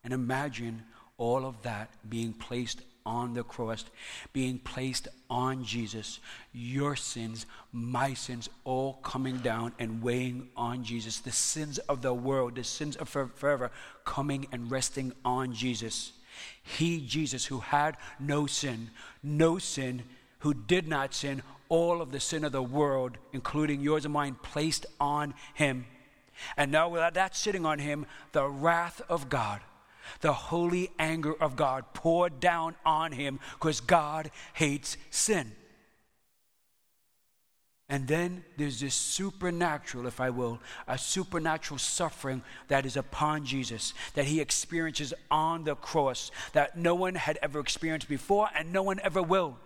[0.04, 0.82] and imagine
[1.18, 3.84] all of that being placed on the cross,
[4.32, 6.20] being placed on Jesus.
[6.52, 11.20] Your sins, my sins, all coming down and weighing on Jesus.
[11.20, 13.70] The sins of the world, the sins of forever,
[14.04, 16.12] coming and resting on Jesus.
[16.62, 18.90] He, Jesus, who had no sin,
[19.22, 20.02] no sin,
[20.40, 24.36] who did not sin, all of the sin of the world, including yours and mine,
[24.42, 25.86] placed on him.
[26.56, 29.60] And now, without that sitting on him, the wrath of God,
[30.20, 35.52] the holy anger of God poured down on him because God hates sin.
[37.88, 43.92] And then there's this supernatural, if I will, a supernatural suffering that is upon Jesus,
[44.14, 48.82] that he experiences on the cross, that no one had ever experienced before and no
[48.82, 49.58] one ever will.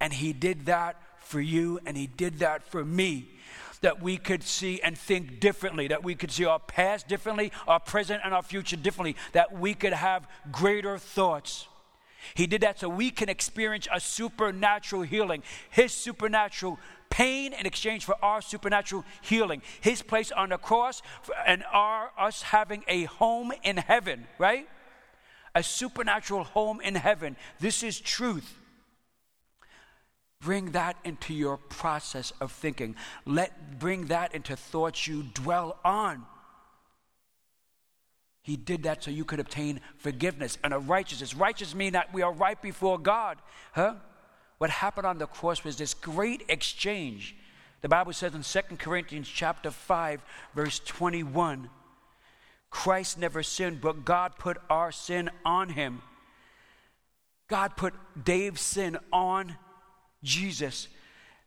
[0.00, 3.28] And he did that for you and he did that for me.
[3.84, 7.78] That we could see and think differently, that we could see our past differently, our
[7.78, 11.68] present and our future differently, that we could have greater thoughts.
[12.32, 16.78] He did that so we can experience a supernatural healing, His supernatural
[17.10, 19.60] pain in exchange for our supernatural healing.
[19.82, 21.02] His place on the cross
[21.46, 24.66] and our us having a home in heaven, right?
[25.54, 27.36] A supernatural home in heaven.
[27.60, 28.56] This is truth.
[30.44, 32.94] Bring that into your process of thinking.
[33.24, 36.24] Let bring that into thoughts you dwell on.
[38.42, 41.34] He did that so you could obtain forgiveness and a righteousness.
[41.34, 43.38] Righteous mean that we are right before God.
[43.72, 43.94] Huh?
[44.58, 47.36] what happened on the cross was this great exchange.
[47.82, 50.22] The Bible says in 2 Corinthians chapter 5
[50.54, 51.68] verse 21,
[52.70, 56.02] Christ never sinned, but God put our sin on him.
[57.46, 59.56] God put Dave's sin on
[60.24, 60.88] Jesus.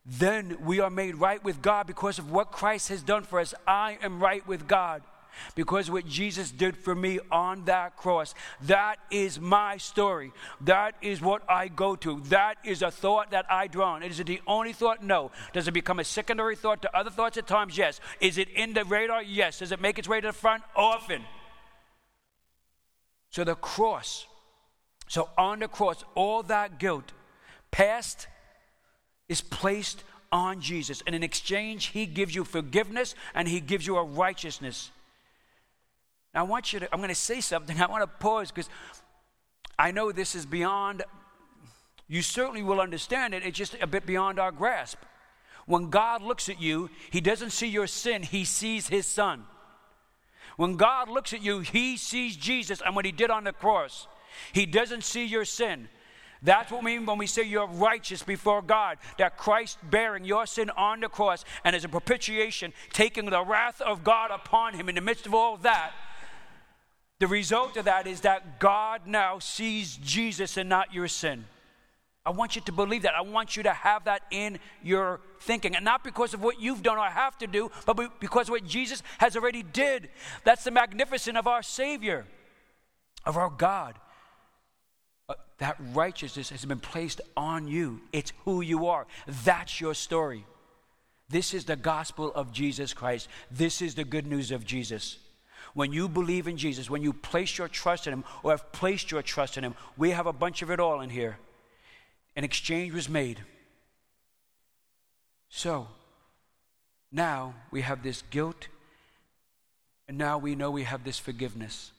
[0.06, 3.54] Then we are made right with God because of what Christ has done for us.
[3.68, 5.04] I am right with God
[5.56, 8.34] because what Jesus did for me on that cross.
[8.62, 10.32] That is my story.
[10.62, 12.22] That is what I go to.
[12.22, 14.04] That is a thought that I draw on.
[14.04, 15.04] Is it the only thought?
[15.04, 15.32] No.
[15.54, 17.78] Does it become a secondary thought to other thoughts at times?
[17.78, 18.00] Yes.
[18.20, 19.24] Is it in the radar?
[19.24, 19.60] Yes.
[19.60, 20.64] Does it make its way to the front?
[20.76, 21.24] Often.
[23.30, 24.26] So the cross.
[25.08, 27.14] So on the cross, all that guilt,
[27.72, 28.28] past,
[29.30, 31.02] is placed on Jesus.
[31.06, 34.92] And in exchange, he gives you forgiveness and he gives you a righteousness.
[36.34, 37.80] Now, I want you to, I'm going to say something.
[37.82, 38.70] I want to pause because
[39.78, 41.04] I know this is beyond,
[42.08, 43.46] you certainly will understand it.
[43.46, 45.00] It's just a bit beyond our grasp.
[45.66, 49.44] When God looks at you, He doesn't see your sin, He sees His Son.
[50.56, 54.08] When God looks at you, He sees Jesus and what He did on the cross.
[54.54, 55.90] He doesn't see your sin.
[56.42, 58.98] That's what we mean when we say you're righteous before God.
[59.18, 63.82] That Christ bearing your sin on the cross and as a propitiation, taking the wrath
[63.82, 65.94] of God upon him in the midst of all that,
[67.20, 71.46] the result of that is that God now sees Jesus and not your sin.
[72.28, 73.16] I want you to believe that.
[73.16, 75.76] I want you to have that in your thinking.
[75.76, 78.66] And not because of what you've done or have to do, but because of what
[78.66, 80.10] Jesus has already did.
[80.44, 82.28] That's the magnificence of our Savior,
[83.26, 83.96] of our God.
[85.60, 88.02] That righteousness has been placed on you.
[88.14, 89.08] It's who you are.
[89.44, 90.46] That's your story.
[91.30, 93.28] This is the gospel of Jesus Christ.
[93.52, 95.18] This is the good news of Jesus
[95.78, 99.12] when you believe in Jesus, when you place your trust in Him or have placed
[99.12, 101.38] your trust in Him, we have a bunch of it all in here.
[102.36, 103.40] An exchange was made.
[105.50, 105.88] So,
[107.12, 108.70] now we have this guilt,
[110.08, 111.92] and now we know we have this forgiveness.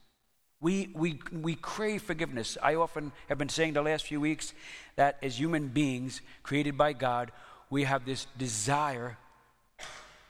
[0.60, 2.58] We, we, we crave forgiveness.
[2.62, 4.52] I often have been saying the last few weeks
[4.96, 7.30] that as human beings created by God,
[7.70, 9.16] we have this desire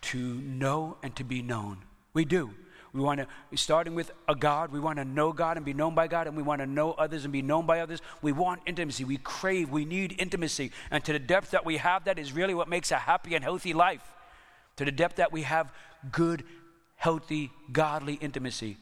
[0.03, 1.79] to know and to be known.
[2.13, 2.51] We do.
[2.93, 5.95] We want to, starting with a God, we want to know God and be known
[5.95, 8.01] by God, and we want to know others and be known by others.
[8.23, 9.05] We want intimacy.
[9.05, 10.73] We crave, we need intimacy.
[10.91, 13.45] And to the depth that we have that is really what makes a happy and
[13.45, 14.03] healthy life.
[14.77, 15.73] To the depth that we have
[16.11, 16.45] good,
[16.97, 18.79] healthy, godly intimacy.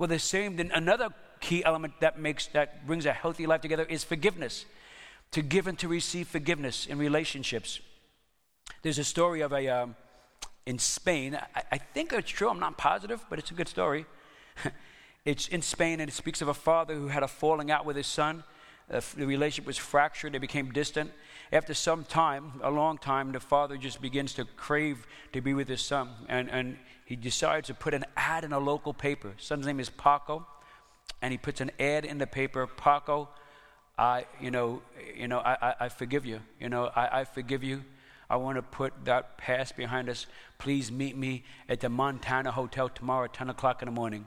[0.00, 3.84] Well, the same, then another key element that makes, that brings a healthy life together
[3.84, 4.64] is forgiveness.
[5.32, 7.80] To give and to receive forgiveness in relationships.
[8.80, 9.96] There's a story of a, um,
[10.64, 11.38] in Spain.
[11.54, 14.06] I, I think it's true, I'm not positive, but it's a good story.
[15.26, 17.96] it's in Spain, and it speaks of a father who had a falling out with
[17.96, 18.42] his son.
[18.90, 21.12] Uh, the relationship was fractured, they became distant.
[21.52, 25.68] After some time, a long time, the father just begins to crave to be with
[25.68, 26.10] his son.
[26.28, 29.34] And, and he decides to put an ad in a local paper.
[29.36, 30.46] Son's name is Paco.
[31.22, 33.28] And he puts an ad in the paper Paco,
[33.98, 34.80] I, you know,
[35.14, 36.40] you know, I, I, I forgive you.
[36.58, 37.84] You know, I, I forgive you.
[38.30, 40.26] I want to put that past behind us.
[40.58, 44.24] Please meet me at the Montana Hotel tomorrow at 10 o'clock in the morning.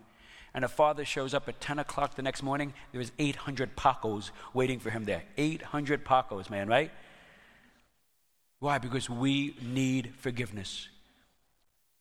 [0.54, 2.74] And a father shows up at 10 o'clock the next morning.
[2.92, 5.24] There was 800 Pacos waiting for him there.
[5.38, 6.92] 800 Pacos, man, right?
[8.60, 8.78] Why?
[8.78, 10.88] Because we need forgiveness.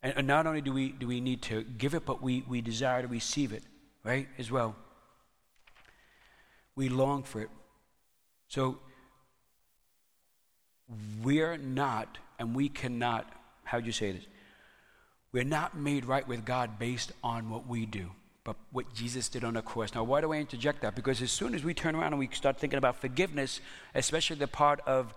[0.02, 2.60] And, and not only do we, do we need to give it, but we, we
[2.60, 3.62] desire to receive it,
[4.04, 4.76] right, as well.
[6.76, 7.50] We long for it.
[8.48, 8.78] So,
[11.22, 13.30] we're not, and we cannot,
[13.64, 14.26] how do you say this?
[15.32, 18.10] We're not made right with God based on what we do,
[18.44, 19.94] but what Jesus did on the cross.
[19.94, 20.96] Now, why do I interject that?
[20.96, 23.60] Because as soon as we turn around and we start thinking about forgiveness,
[23.94, 25.14] especially the part of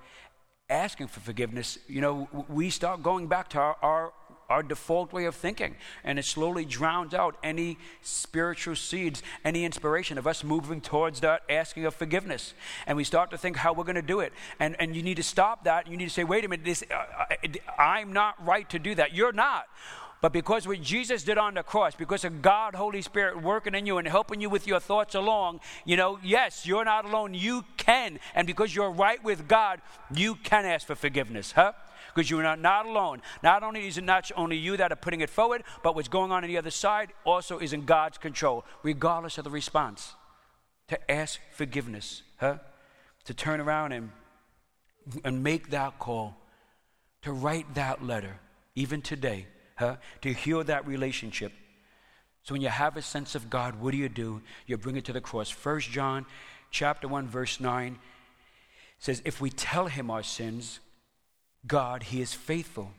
[0.69, 4.13] asking for forgiveness, you know, we start going back to our, our
[4.49, 5.75] our default way of thinking.
[6.03, 11.41] And it slowly drowns out any spiritual seeds, any inspiration of us moving towards that
[11.49, 12.53] asking of forgiveness.
[12.85, 14.33] And we start to think how we're going to do it.
[14.59, 15.87] And, and you need to stop that.
[15.87, 17.25] You need to say, wait a minute, this, uh,
[17.79, 19.13] I'm not right to do that.
[19.13, 19.65] You're not.
[20.21, 23.85] But because what Jesus did on the cross, because of God, Holy Spirit working in
[23.85, 27.33] you and helping you with your thoughts along, you know, yes, you're not alone.
[27.33, 28.19] You can.
[28.33, 29.81] And because you're right with God,
[30.13, 31.73] you can ask for forgiveness, huh?
[32.15, 33.21] because you're not, not alone.
[33.43, 36.31] Not only is it not only you that are putting it forward, but what's going
[36.31, 40.15] on on the other side also is in God's control, regardless of the response.
[40.87, 42.57] To ask forgiveness, huh?
[43.25, 44.11] To turn around and,
[45.23, 46.37] and make that call,
[47.23, 48.39] to write that letter,
[48.75, 49.97] even today, huh?
[50.21, 51.51] To heal that relationship.
[52.43, 54.41] So when you have a sense of God, what do you do?
[54.67, 55.49] You bring it to the cross.
[55.49, 56.25] First John
[56.69, 57.97] chapter 1, verse 9
[58.99, 60.79] says, If we tell him our sins,
[61.67, 62.91] God, He is faithful.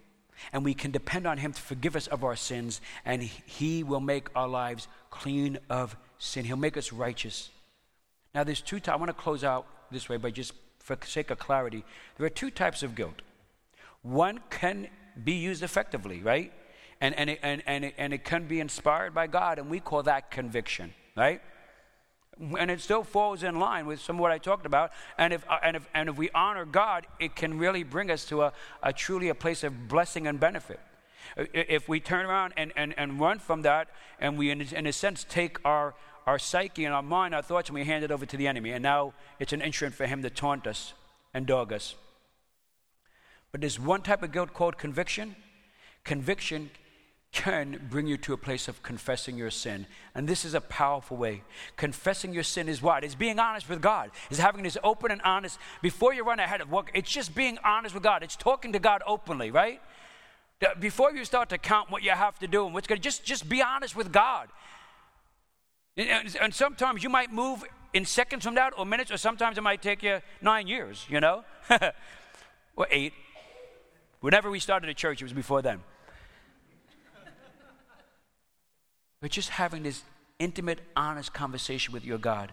[0.52, 4.00] And we can depend on Him to forgive us of our sins, and He will
[4.00, 6.44] make our lives clean of sin.
[6.44, 7.50] He'll make us righteous.
[8.34, 8.94] Now, there's two types.
[8.94, 11.84] I want to close out this way, but just for sake of clarity,
[12.16, 13.22] there are two types of guilt.
[14.02, 14.88] One can
[15.22, 16.52] be used effectively, right?
[17.00, 19.80] And, and, it, and, and, it, and it can be inspired by God, and we
[19.80, 21.42] call that conviction, right?
[22.58, 24.92] and it still falls in line with some of what I talked about.
[25.16, 28.24] And if, uh, and if, and if we honor God, it can really bring us
[28.26, 30.80] to a, a truly a place of blessing and benefit.
[31.36, 33.88] If we turn around and, and, and run from that,
[34.20, 35.94] and we, in, in a sense, take our,
[36.26, 38.70] our psyche and our mind, our thoughts, and we hand it over to the enemy,
[38.70, 40.92] and now it's an instrument for him to taunt us
[41.34, 41.94] and dog us.
[43.50, 45.36] But there's one type of guilt called conviction.
[46.04, 46.70] Conviction
[47.36, 49.84] can bring you to a place of confessing your sin.
[50.14, 51.42] And this is a powerful way.
[51.76, 53.04] Confessing your sin is what?
[53.04, 54.10] It's being honest with God.
[54.30, 57.58] It's having this open and honest, before you run ahead of work, it's just being
[57.62, 58.22] honest with God.
[58.22, 59.82] It's talking to God openly, right?
[60.80, 63.22] Before you start to count what you have to do and what's going to, just,
[63.22, 64.48] just be honest with God.
[65.98, 69.60] And, and sometimes you might move in seconds from that or minutes, or sometimes it
[69.60, 71.44] might take you nine years, you know?
[72.76, 73.12] or eight.
[74.20, 75.82] Whenever we started a church, it was before then.
[79.26, 80.04] But just having this
[80.38, 82.52] intimate, honest conversation with your God.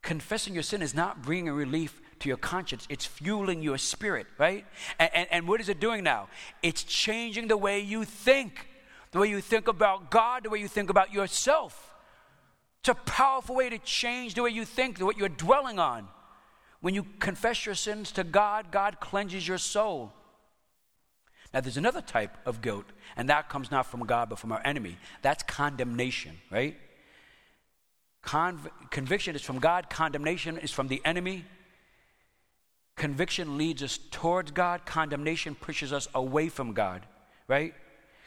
[0.00, 4.64] Confessing your sin is not bringing relief to your conscience, it's fueling your spirit, right?
[5.00, 6.28] And, and, and what is it doing now?
[6.62, 8.68] It's changing the way you think,
[9.10, 11.92] the way you think about God, the way you think about yourself.
[12.78, 16.06] It's a powerful way to change the way you think, the what you're dwelling on.
[16.80, 20.12] When you confess your sins to God, God cleanses your soul.
[21.52, 22.84] Now, there's another type of guilt,
[23.16, 24.98] and that comes not from God, but from our enemy.
[25.22, 26.76] That's condemnation, right?
[28.20, 31.44] Con- conviction is from God, condemnation is from the enemy.
[32.96, 37.06] Conviction leads us towards God, condemnation pushes us away from God,
[37.46, 37.74] right?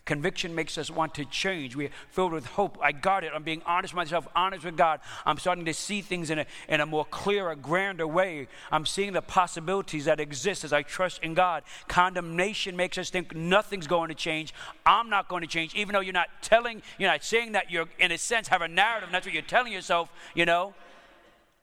[0.06, 1.76] Conviction makes us want to change.
[1.76, 2.80] We're filled with hope.
[2.82, 3.32] I got it.
[3.36, 5.00] I'm being honest with myself, honest with God.
[5.28, 8.48] I'm starting to see things in a, in a more clearer, grander way.
[8.72, 11.62] I'm seeing the possibilities that exist as I trust in God.
[11.88, 14.56] Condemnation makes us think nothing's going to change.
[14.88, 17.88] I'm not going to change, even though you're not telling, you're not saying that you're,
[18.00, 19.10] in a sense, have a narrative.
[19.10, 20.74] And that's what you're telling yourself, you know.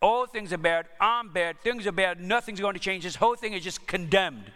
[0.01, 0.86] All things are bad.
[1.01, 1.61] I'm bad.
[1.62, 2.20] Things are bad.
[2.20, 3.03] Nothing's going to change.
[3.03, 4.53] This whole thing is just condemned.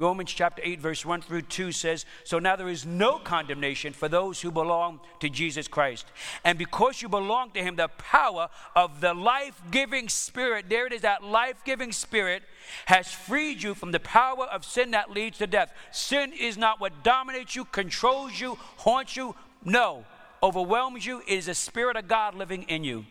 [0.00, 4.08] Romans chapter 8, verse 1 through 2 says, So now there is no condemnation for
[4.08, 6.06] those who belong to Jesus Christ.
[6.42, 10.92] And because you belong to Him, the power of the life giving Spirit, there it
[10.92, 12.42] is, that life giving Spirit
[12.86, 15.72] has freed you from the power of sin that leads to death.
[15.92, 19.36] Sin is not what dominates you, controls you, haunts you.
[19.64, 20.04] No,
[20.42, 21.20] overwhelms you.
[21.20, 23.04] It is the Spirit of God living in you.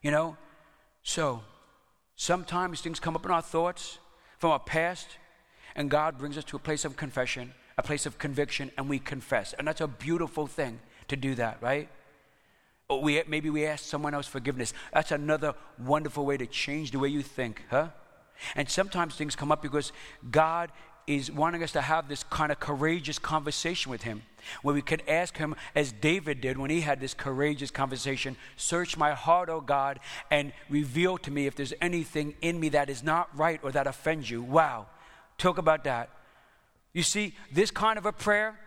[0.00, 0.36] You know?
[1.02, 1.42] So,
[2.14, 3.98] sometimes things come up in our thoughts
[4.38, 5.08] from our past,
[5.76, 8.98] and God brings us to a place of confession, a place of conviction, and we
[8.98, 9.52] confess.
[9.52, 11.88] And that's a beautiful thing to do that, right?
[12.88, 14.72] Or we, maybe we ask someone else forgiveness.
[14.92, 17.88] That's another wonderful way to change the way you think, huh?
[18.54, 19.92] And sometimes things come up because
[20.30, 20.72] God
[21.06, 24.22] is wanting us to have this kind of courageous conversation with Him,
[24.62, 28.96] where we can ask Him, as David did when he had this courageous conversation Search
[28.96, 30.00] my heart, O God,
[30.30, 33.86] and reveal to me if there's anything in me that is not right or that
[33.86, 34.42] offends you.
[34.42, 34.86] Wow.
[35.38, 36.10] Talk about that.
[36.92, 38.58] You see, this kind of a prayer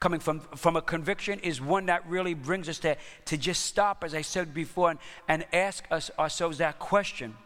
[0.00, 2.96] coming from, from a conviction is one that really brings us to,
[3.26, 4.98] to just stop, as I said before, and,
[5.28, 7.36] and ask us ourselves that question.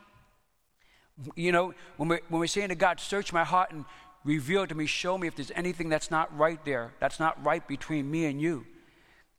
[1.36, 3.84] You know, when we're, when we're saying to God, search my heart and
[4.24, 7.66] reveal to me, show me if there's anything that's not right there, that's not right
[7.66, 8.66] between me and you.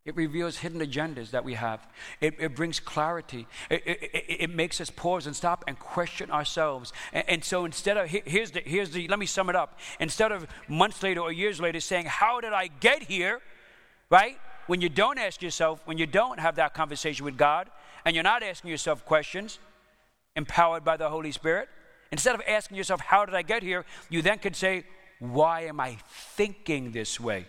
[0.06, 1.80] It reveals hidden agendas that we have.
[2.22, 3.48] It, it brings clarity.
[3.72, 6.94] It, it, it, makes us pause and stop and question ourselves.
[7.12, 9.80] And, and, so instead of, here's the, here's the, let me sum it up.
[10.00, 13.42] Instead of months later or years later saying, How did I get here?
[14.12, 14.38] Right?
[14.68, 17.72] When you don't ask yourself, when you don't have that conversation with God,
[18.06, 19.58] and you're not asking yourself questions
[20.36, 21.68] empowered by the Holy Spirit,
[22.12, 23.86] instead of asking yourself, How did I get here?
[24.12, 24.84] you then could say,
[25.18, 25.98] Why am I
[26.36, 27.48] thinking this way?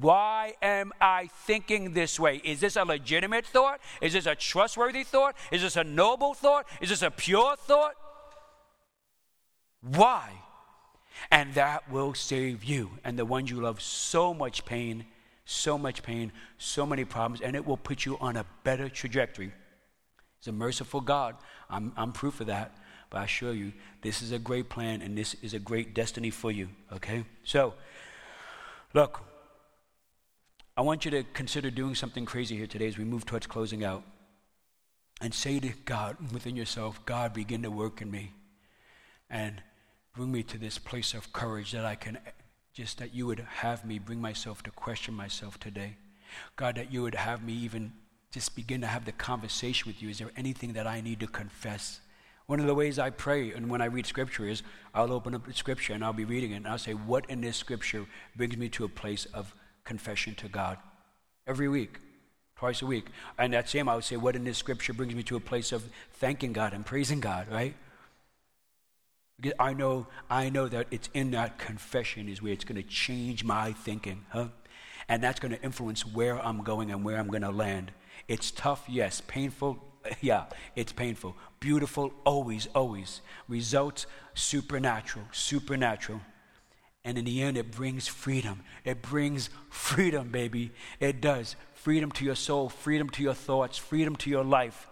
[0.00, 2.40] Why am I thinking this way?
[2.44, 3.80] Is this a legitimate thought?
[4.00, 5.34] Is this a trustworthy thought?
[5.50, 6.66] Is this a noble thought?
[6.80, 7.94] Is this a pure thought?
[9.80, 10.30] Why?
[11.30, 15.04] And that will save you and the ones you love so much pain,
[15.44, 19.52] so much pain, so many problems, and it will put you on a better trajectory.
[20.38, 21.34] He's a merciful God.
[21.68, 22.76] I'm, I'm proof of that.
[23.10, 23.72] But I assure you,
[24.02, 27.24] this is a great plan and this is a great destiny for you, okay?
[27.42, 27.74] So,
[28.92, 29.22] look,
[30.78, 33.82] I want you to consider doing something crazy here today as we move towards closing
[33.82, 34.04] out.
[35.20, 38.30] And say to God within yourself, God, begin to work in me
[39.28, 39.60] and
[40.14, 42.18] bring me to this place of courage that I can
[42.72, 45.96] just that you would have me bring myself to question myself today.
[46.54, 47.92] God, that you would have me even
[48.30, 50.10] just begin to have the conversation with you.
[50.10, 52.00] Is there anything that I need to confess?
[52.46, 54.62] One of the ways I pray and when I read scripture is
[54.94, 57.40] I'll open up the scripture and I'll be reading it and I'll say, What in
[57.40, 58.06] this scripture
[58.36, 59.52] brings me to a place of
[59.88, 60.76] confession to God
[61.46, 61.98] every week,
[62.56, 63.06] twice a week.
[63.38, 65.72] And that same, I would say, what in this scripture brings me to a place
[65.72, 65.82] of
[66.12, 67.74] thanking God and praising God, right?
[69.40, 72.86] Because I know, I know that it's in that confession is where it's going to
[72.86, 74.48] change my thinking, huh?
[75.08, 77.92] And that's going to influence where I'm going and where I'm going to land.
[78.28, 79.22] It's tough, yes.
[79.26, 79.82] Painful,
[80.20, 80.44] yeah,
[80.76, 81.34] it's painful.
[81.60, 83.22] Beautiful, always, always.
[83.48, 86.20] Results, supernatural, supernatural.
[87.08, 88.60] And in the end, it brings freedom.
[88.84, 90.72] It brings freedom, baby.
[91.00, 91.56] It does.
[91.72, 94.86] Freedom to your soul, freedom to your thoughts, freedom to your life.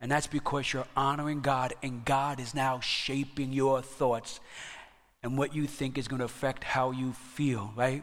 [0.00, 4.40] And that's because you're honoring God, and God is now shaping your thoughts
[5.22, 8.02] and what you think is going to affect how you feel, right?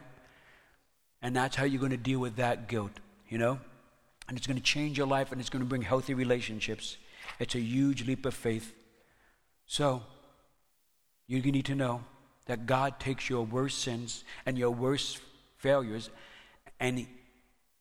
[1.20, 2.92] And that's how you're going to deal with that guilt,
[3.28, 3.58] you know?
[4.28, 6.98] And it's going to change your life and it's going to bring healthy relationships.
[7.40, 8.72] It's a huge leap of faith.
[9.66, 10.04] So,
[11.26, 12.04] you need to know
[12.46, 15.20] that God takes your worst sins and your worst
[15.58, 16.10] failures
[16.80, 17.06] and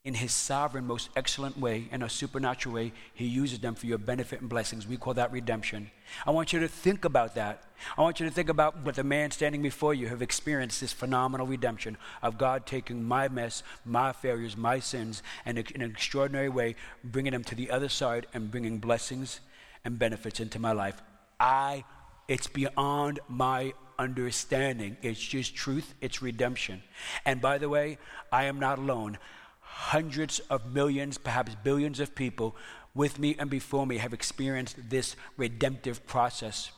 [0.04, 4.00] in his sovereign, most excellent way, in a supernatural way, he uses them for your
[4.00, 4.88] benefit and blessings.
[4.88, 5.92] We call that redemption.
[6.26, 7.64] I want you to think about that.
[7.96, 10.92] I want you to think about what the man standing before you have experienced this
[10.92, 16.50] phenomenal redemption of God taking my mess, my failures, my sins, and in an extraordinary
[16.50, 19.40] way, bringing them to the other side and bringing blessings
[19.86, 21.00] and benefits into my life.
[21.40, 21.84] I,
[22.28, 24.98] it's beyond my understanding.
[25.02, 26.82] It's just truth, it's redemption.
[27.24, 28.00] And by the way,
[28.32, 29.20] I am not alone.
[29.60, 32.56] Hundreds of millions, perhaps billions of people
[32.94, 36.72] with me and before me have experienced this redemptive process.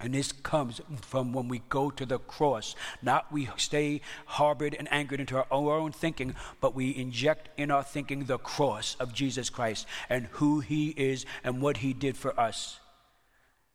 [0.00, 2.74] And this comes from when we go to the cross.
[3.02, 7.84] Not we stay harbored and anchored into our own thinking, but we inject in our
[7.84, 12.38] thinking the cross of Jesus Christ and who he is and what he did for
[12.40, 12.80] us.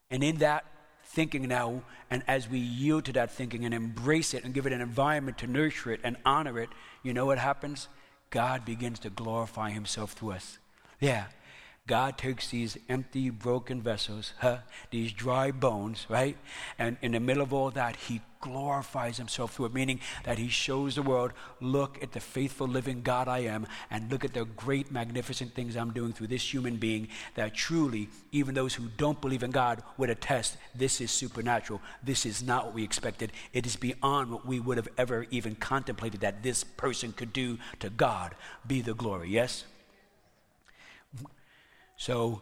[0.09, 0.65] And in that
[1.15, 4.73] thinking now, and as we yield to that thinking and embrace it and give it
[4.73, 6.69] an environment to nurture it and honor it,
[7.01, 7.87] you know what happens?
[8.29, 10.59] God begins to glorify himself through us.
[10.99, 11.25] Yeah.
[11.87, 14.57] God takes these empty, broken vessels, huh,
[14.89, 16.35] these dry bones, right?
[16.79, 20.47] And in the middle of all that, He glorifies Himself through it, meaning that He
[20.47, 21.31] shows the world,
[21.61, 25.77] look at the faithful, living God I am, and look at the great, magnificent things
[25.77, 29.83] I'm doing through this human being that truly, even those who don't believe in God
[29.97, 31.81] would attest this is supernatural.
[32.01, 33.31] This is not what we expected.
[33.53, 37.59] It is beyond what we would have ever even contemplated that this person could do
[37.77, 38.33] to God.
[38.65, 39.65] Be the glory, yes?
[41.97, 42.41] So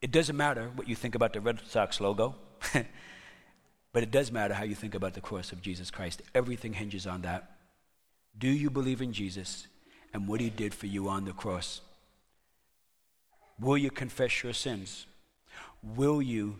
[0.00, 2.34] It doesn't matter what you think about the Red Sox logo,
[3.92, 6.22] but it does matter how you think about the cross of Jesus Christ.
[6.34, 7.50] Everything hinges on that.
[8.38, 9.66] Do you believe in Jesus
[10.14, 11.82] and what he did for you on the cross?
[13.58, 15.06] Will you confess your sins?
[15.82, 16.58] Will you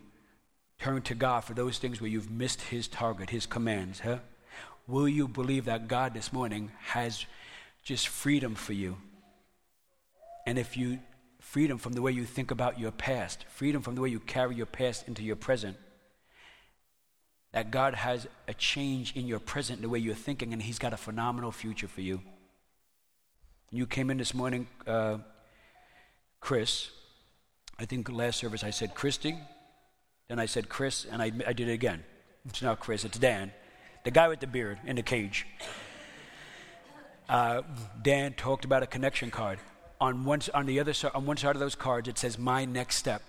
[0.79, 4.01] turn to God for those things where you've missed his target, his commands?
[4.01, 4.19] Huh?
[4.87, 7.25] Will you believe that God this morning has
[7.83, 8.99] just freedom for you?
[10.47, 10.99] And if you
[11.41, 14.55] freedom from the way you think about your past, freedom from the way you carry
[14.55, 15.77] your past into your present.
[17.53, 20.93] That God has a change in your present, the way you're thinking, and He's got
[20.93, 22.21] a phenomenal future for you.
[23.71, 25.19] You came in this morning, uh,
[26.41, 26.91] Chris.
[27.79, 29.37] I think last service I said Christy,
[30.29, 32.05] then I said Chris, and I, I did it again.
[32.47, 33.53] It's not Chris, it's Dan,
[34.05, 35.47] the guy with the beard in the cage.
[37.29, 37.63] Uh,
[38.03, 39.59] Dan talked about a connection card
[40.01, 42.65] on one, on the other side, on one side of those cards, it says my
[42.65, 43.23] next step.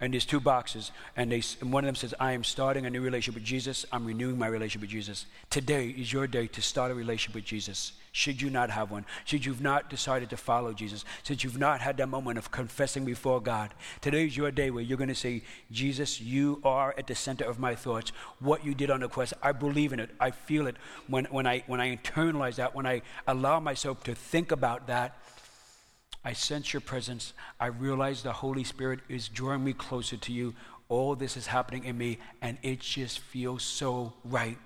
[0.00, 2.90] And there's two boxes, and, they, and one of them says, I am starting a
[2.90, 3.86] new relationship with Jesus.
[3.92, 5.26] I'm renewing my relationship with Jesus.
[5.48, 7.92] Today is your day to start a relationship with Jesus.
[8.10, 11.80] Should you not have one, should you've not decided to follow Jesus, since you've not
[11.80, 15.14] had that moment of confessing before God, today is your day where you're going to
[15.14, 18.10] say, Jesus, you are at the center of my thoughts.
[18.40, 20.10] What you did on the cross, I believe in it.
[20.18, 24.16] I feel it when, when, I, when I internalize that, when I allow myself to
[24.16, 25.16] think about that
[26.24, 27.32] I sense your presence.
[27.58, 30.54] I realize the Holy Spirit is drawing me closer to you.
[30.88, 34.58] All this is happening in me, and it just feels so right.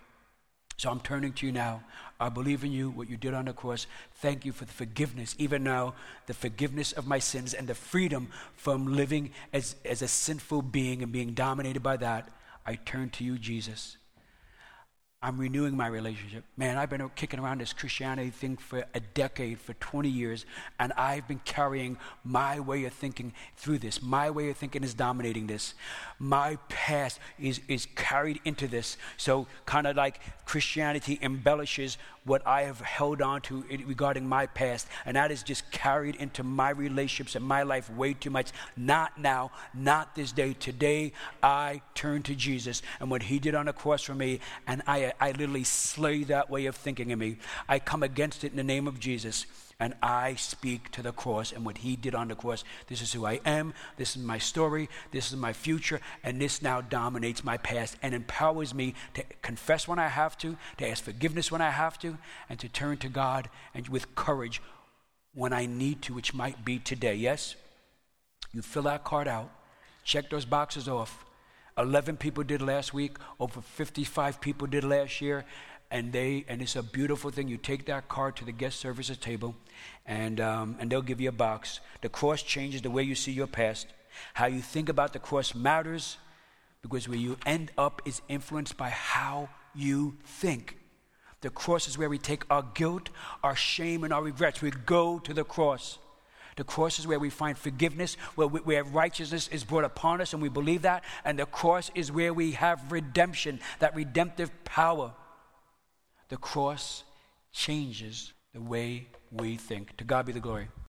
[0.77, 1.83] So I'm turning to you now.
[2.21, 3.87] I believe in you, what you did on the cross.
[4.17, 5.95] Thank you for the forgiveness, even now,
[6.27, 11.03] the forgiveness of my sins and the freedom from living as, as a sinful being
[11.03, 12.29] and being dominated by that.
[12.67, 13.97] I turn to you, Jesus.
[15.27, 16.45] I'm renewing my relationship.
[16.57, 20.47] Man, I've been kicking around this Christianity thing for a decade, for 20 years,
[20.79, 24.01] and I've been carrying my way of thinking through this.
[24.01, 25.74] My way of thinking is dominating this.
[26.20, 28.97] My past is, is carried into this.
[29.16, 34.89] So, kind of like Christianity embellishes what I have held on to regarding my past,
[35.05, 38.51] and that is just carried into my relationships and my life way too much.
[38.77, 40.53] Not now, not this day.
[40.53, 41.12] Today,
[41.43, 45.12] I turn to Jesus and what He did on the cross for me, and I,
[45.20, 47.39] I literally slay that way of thinking in me.
[47.68, 49.47] I come against it in the name of Jesus
[49.79, 52.64] and I speak to the cross and what he did on the cross.
[52.87, 53.74] This is who I am.
[53.99, 54.89] This is my story.
[55.12, 56.01] This is my future.
[56.24, 60.57] And this now dominates my past and empowers me to confess when I have to,
[60.79, 62.16] to ask forgiveness when I have to,
[62.49, 64.62] and to turn to God and with courage
[65.35, 67.14] when I need to, which might be today.
[67.14, 67.55] Yes?
[68.55, 69.51] You fill that card out,
[70.05, 71.22] check those boxes off.
[71.77, 75.45] 11 people did last week, over 55 people did last year
[75.91, 77.49] and they and it's a beautiful thing.
[77.49, 79.55] You take that card to the guest services table,
[80.05, 81.80] and um, and they'll give you a box.
[82.01, 83.87] The cross changes the way you see your past.
[84.34, 86.16] How you think about the cross matters,
[86.82, 90.78] because where you end up is influenced by how you think.
[91.43, 93.11] The cross is where we take our guilt,
[93.43, 94.62] our shame, and our regrets.
[94.62, 95.99] We go to the cross.
[96.57, 100.32] The cross is where we find forgiveness, where, we, where righteousness is brought upon us,
[100.32, 101.05] and we believe that.
[101.22, 105.12] And the cross is where we have redemption, that redemptive power.
[106.29, 107.05] The cross
[107.53, 109.97] changes the way we think.
[109.99, 110.68] To God be the glory.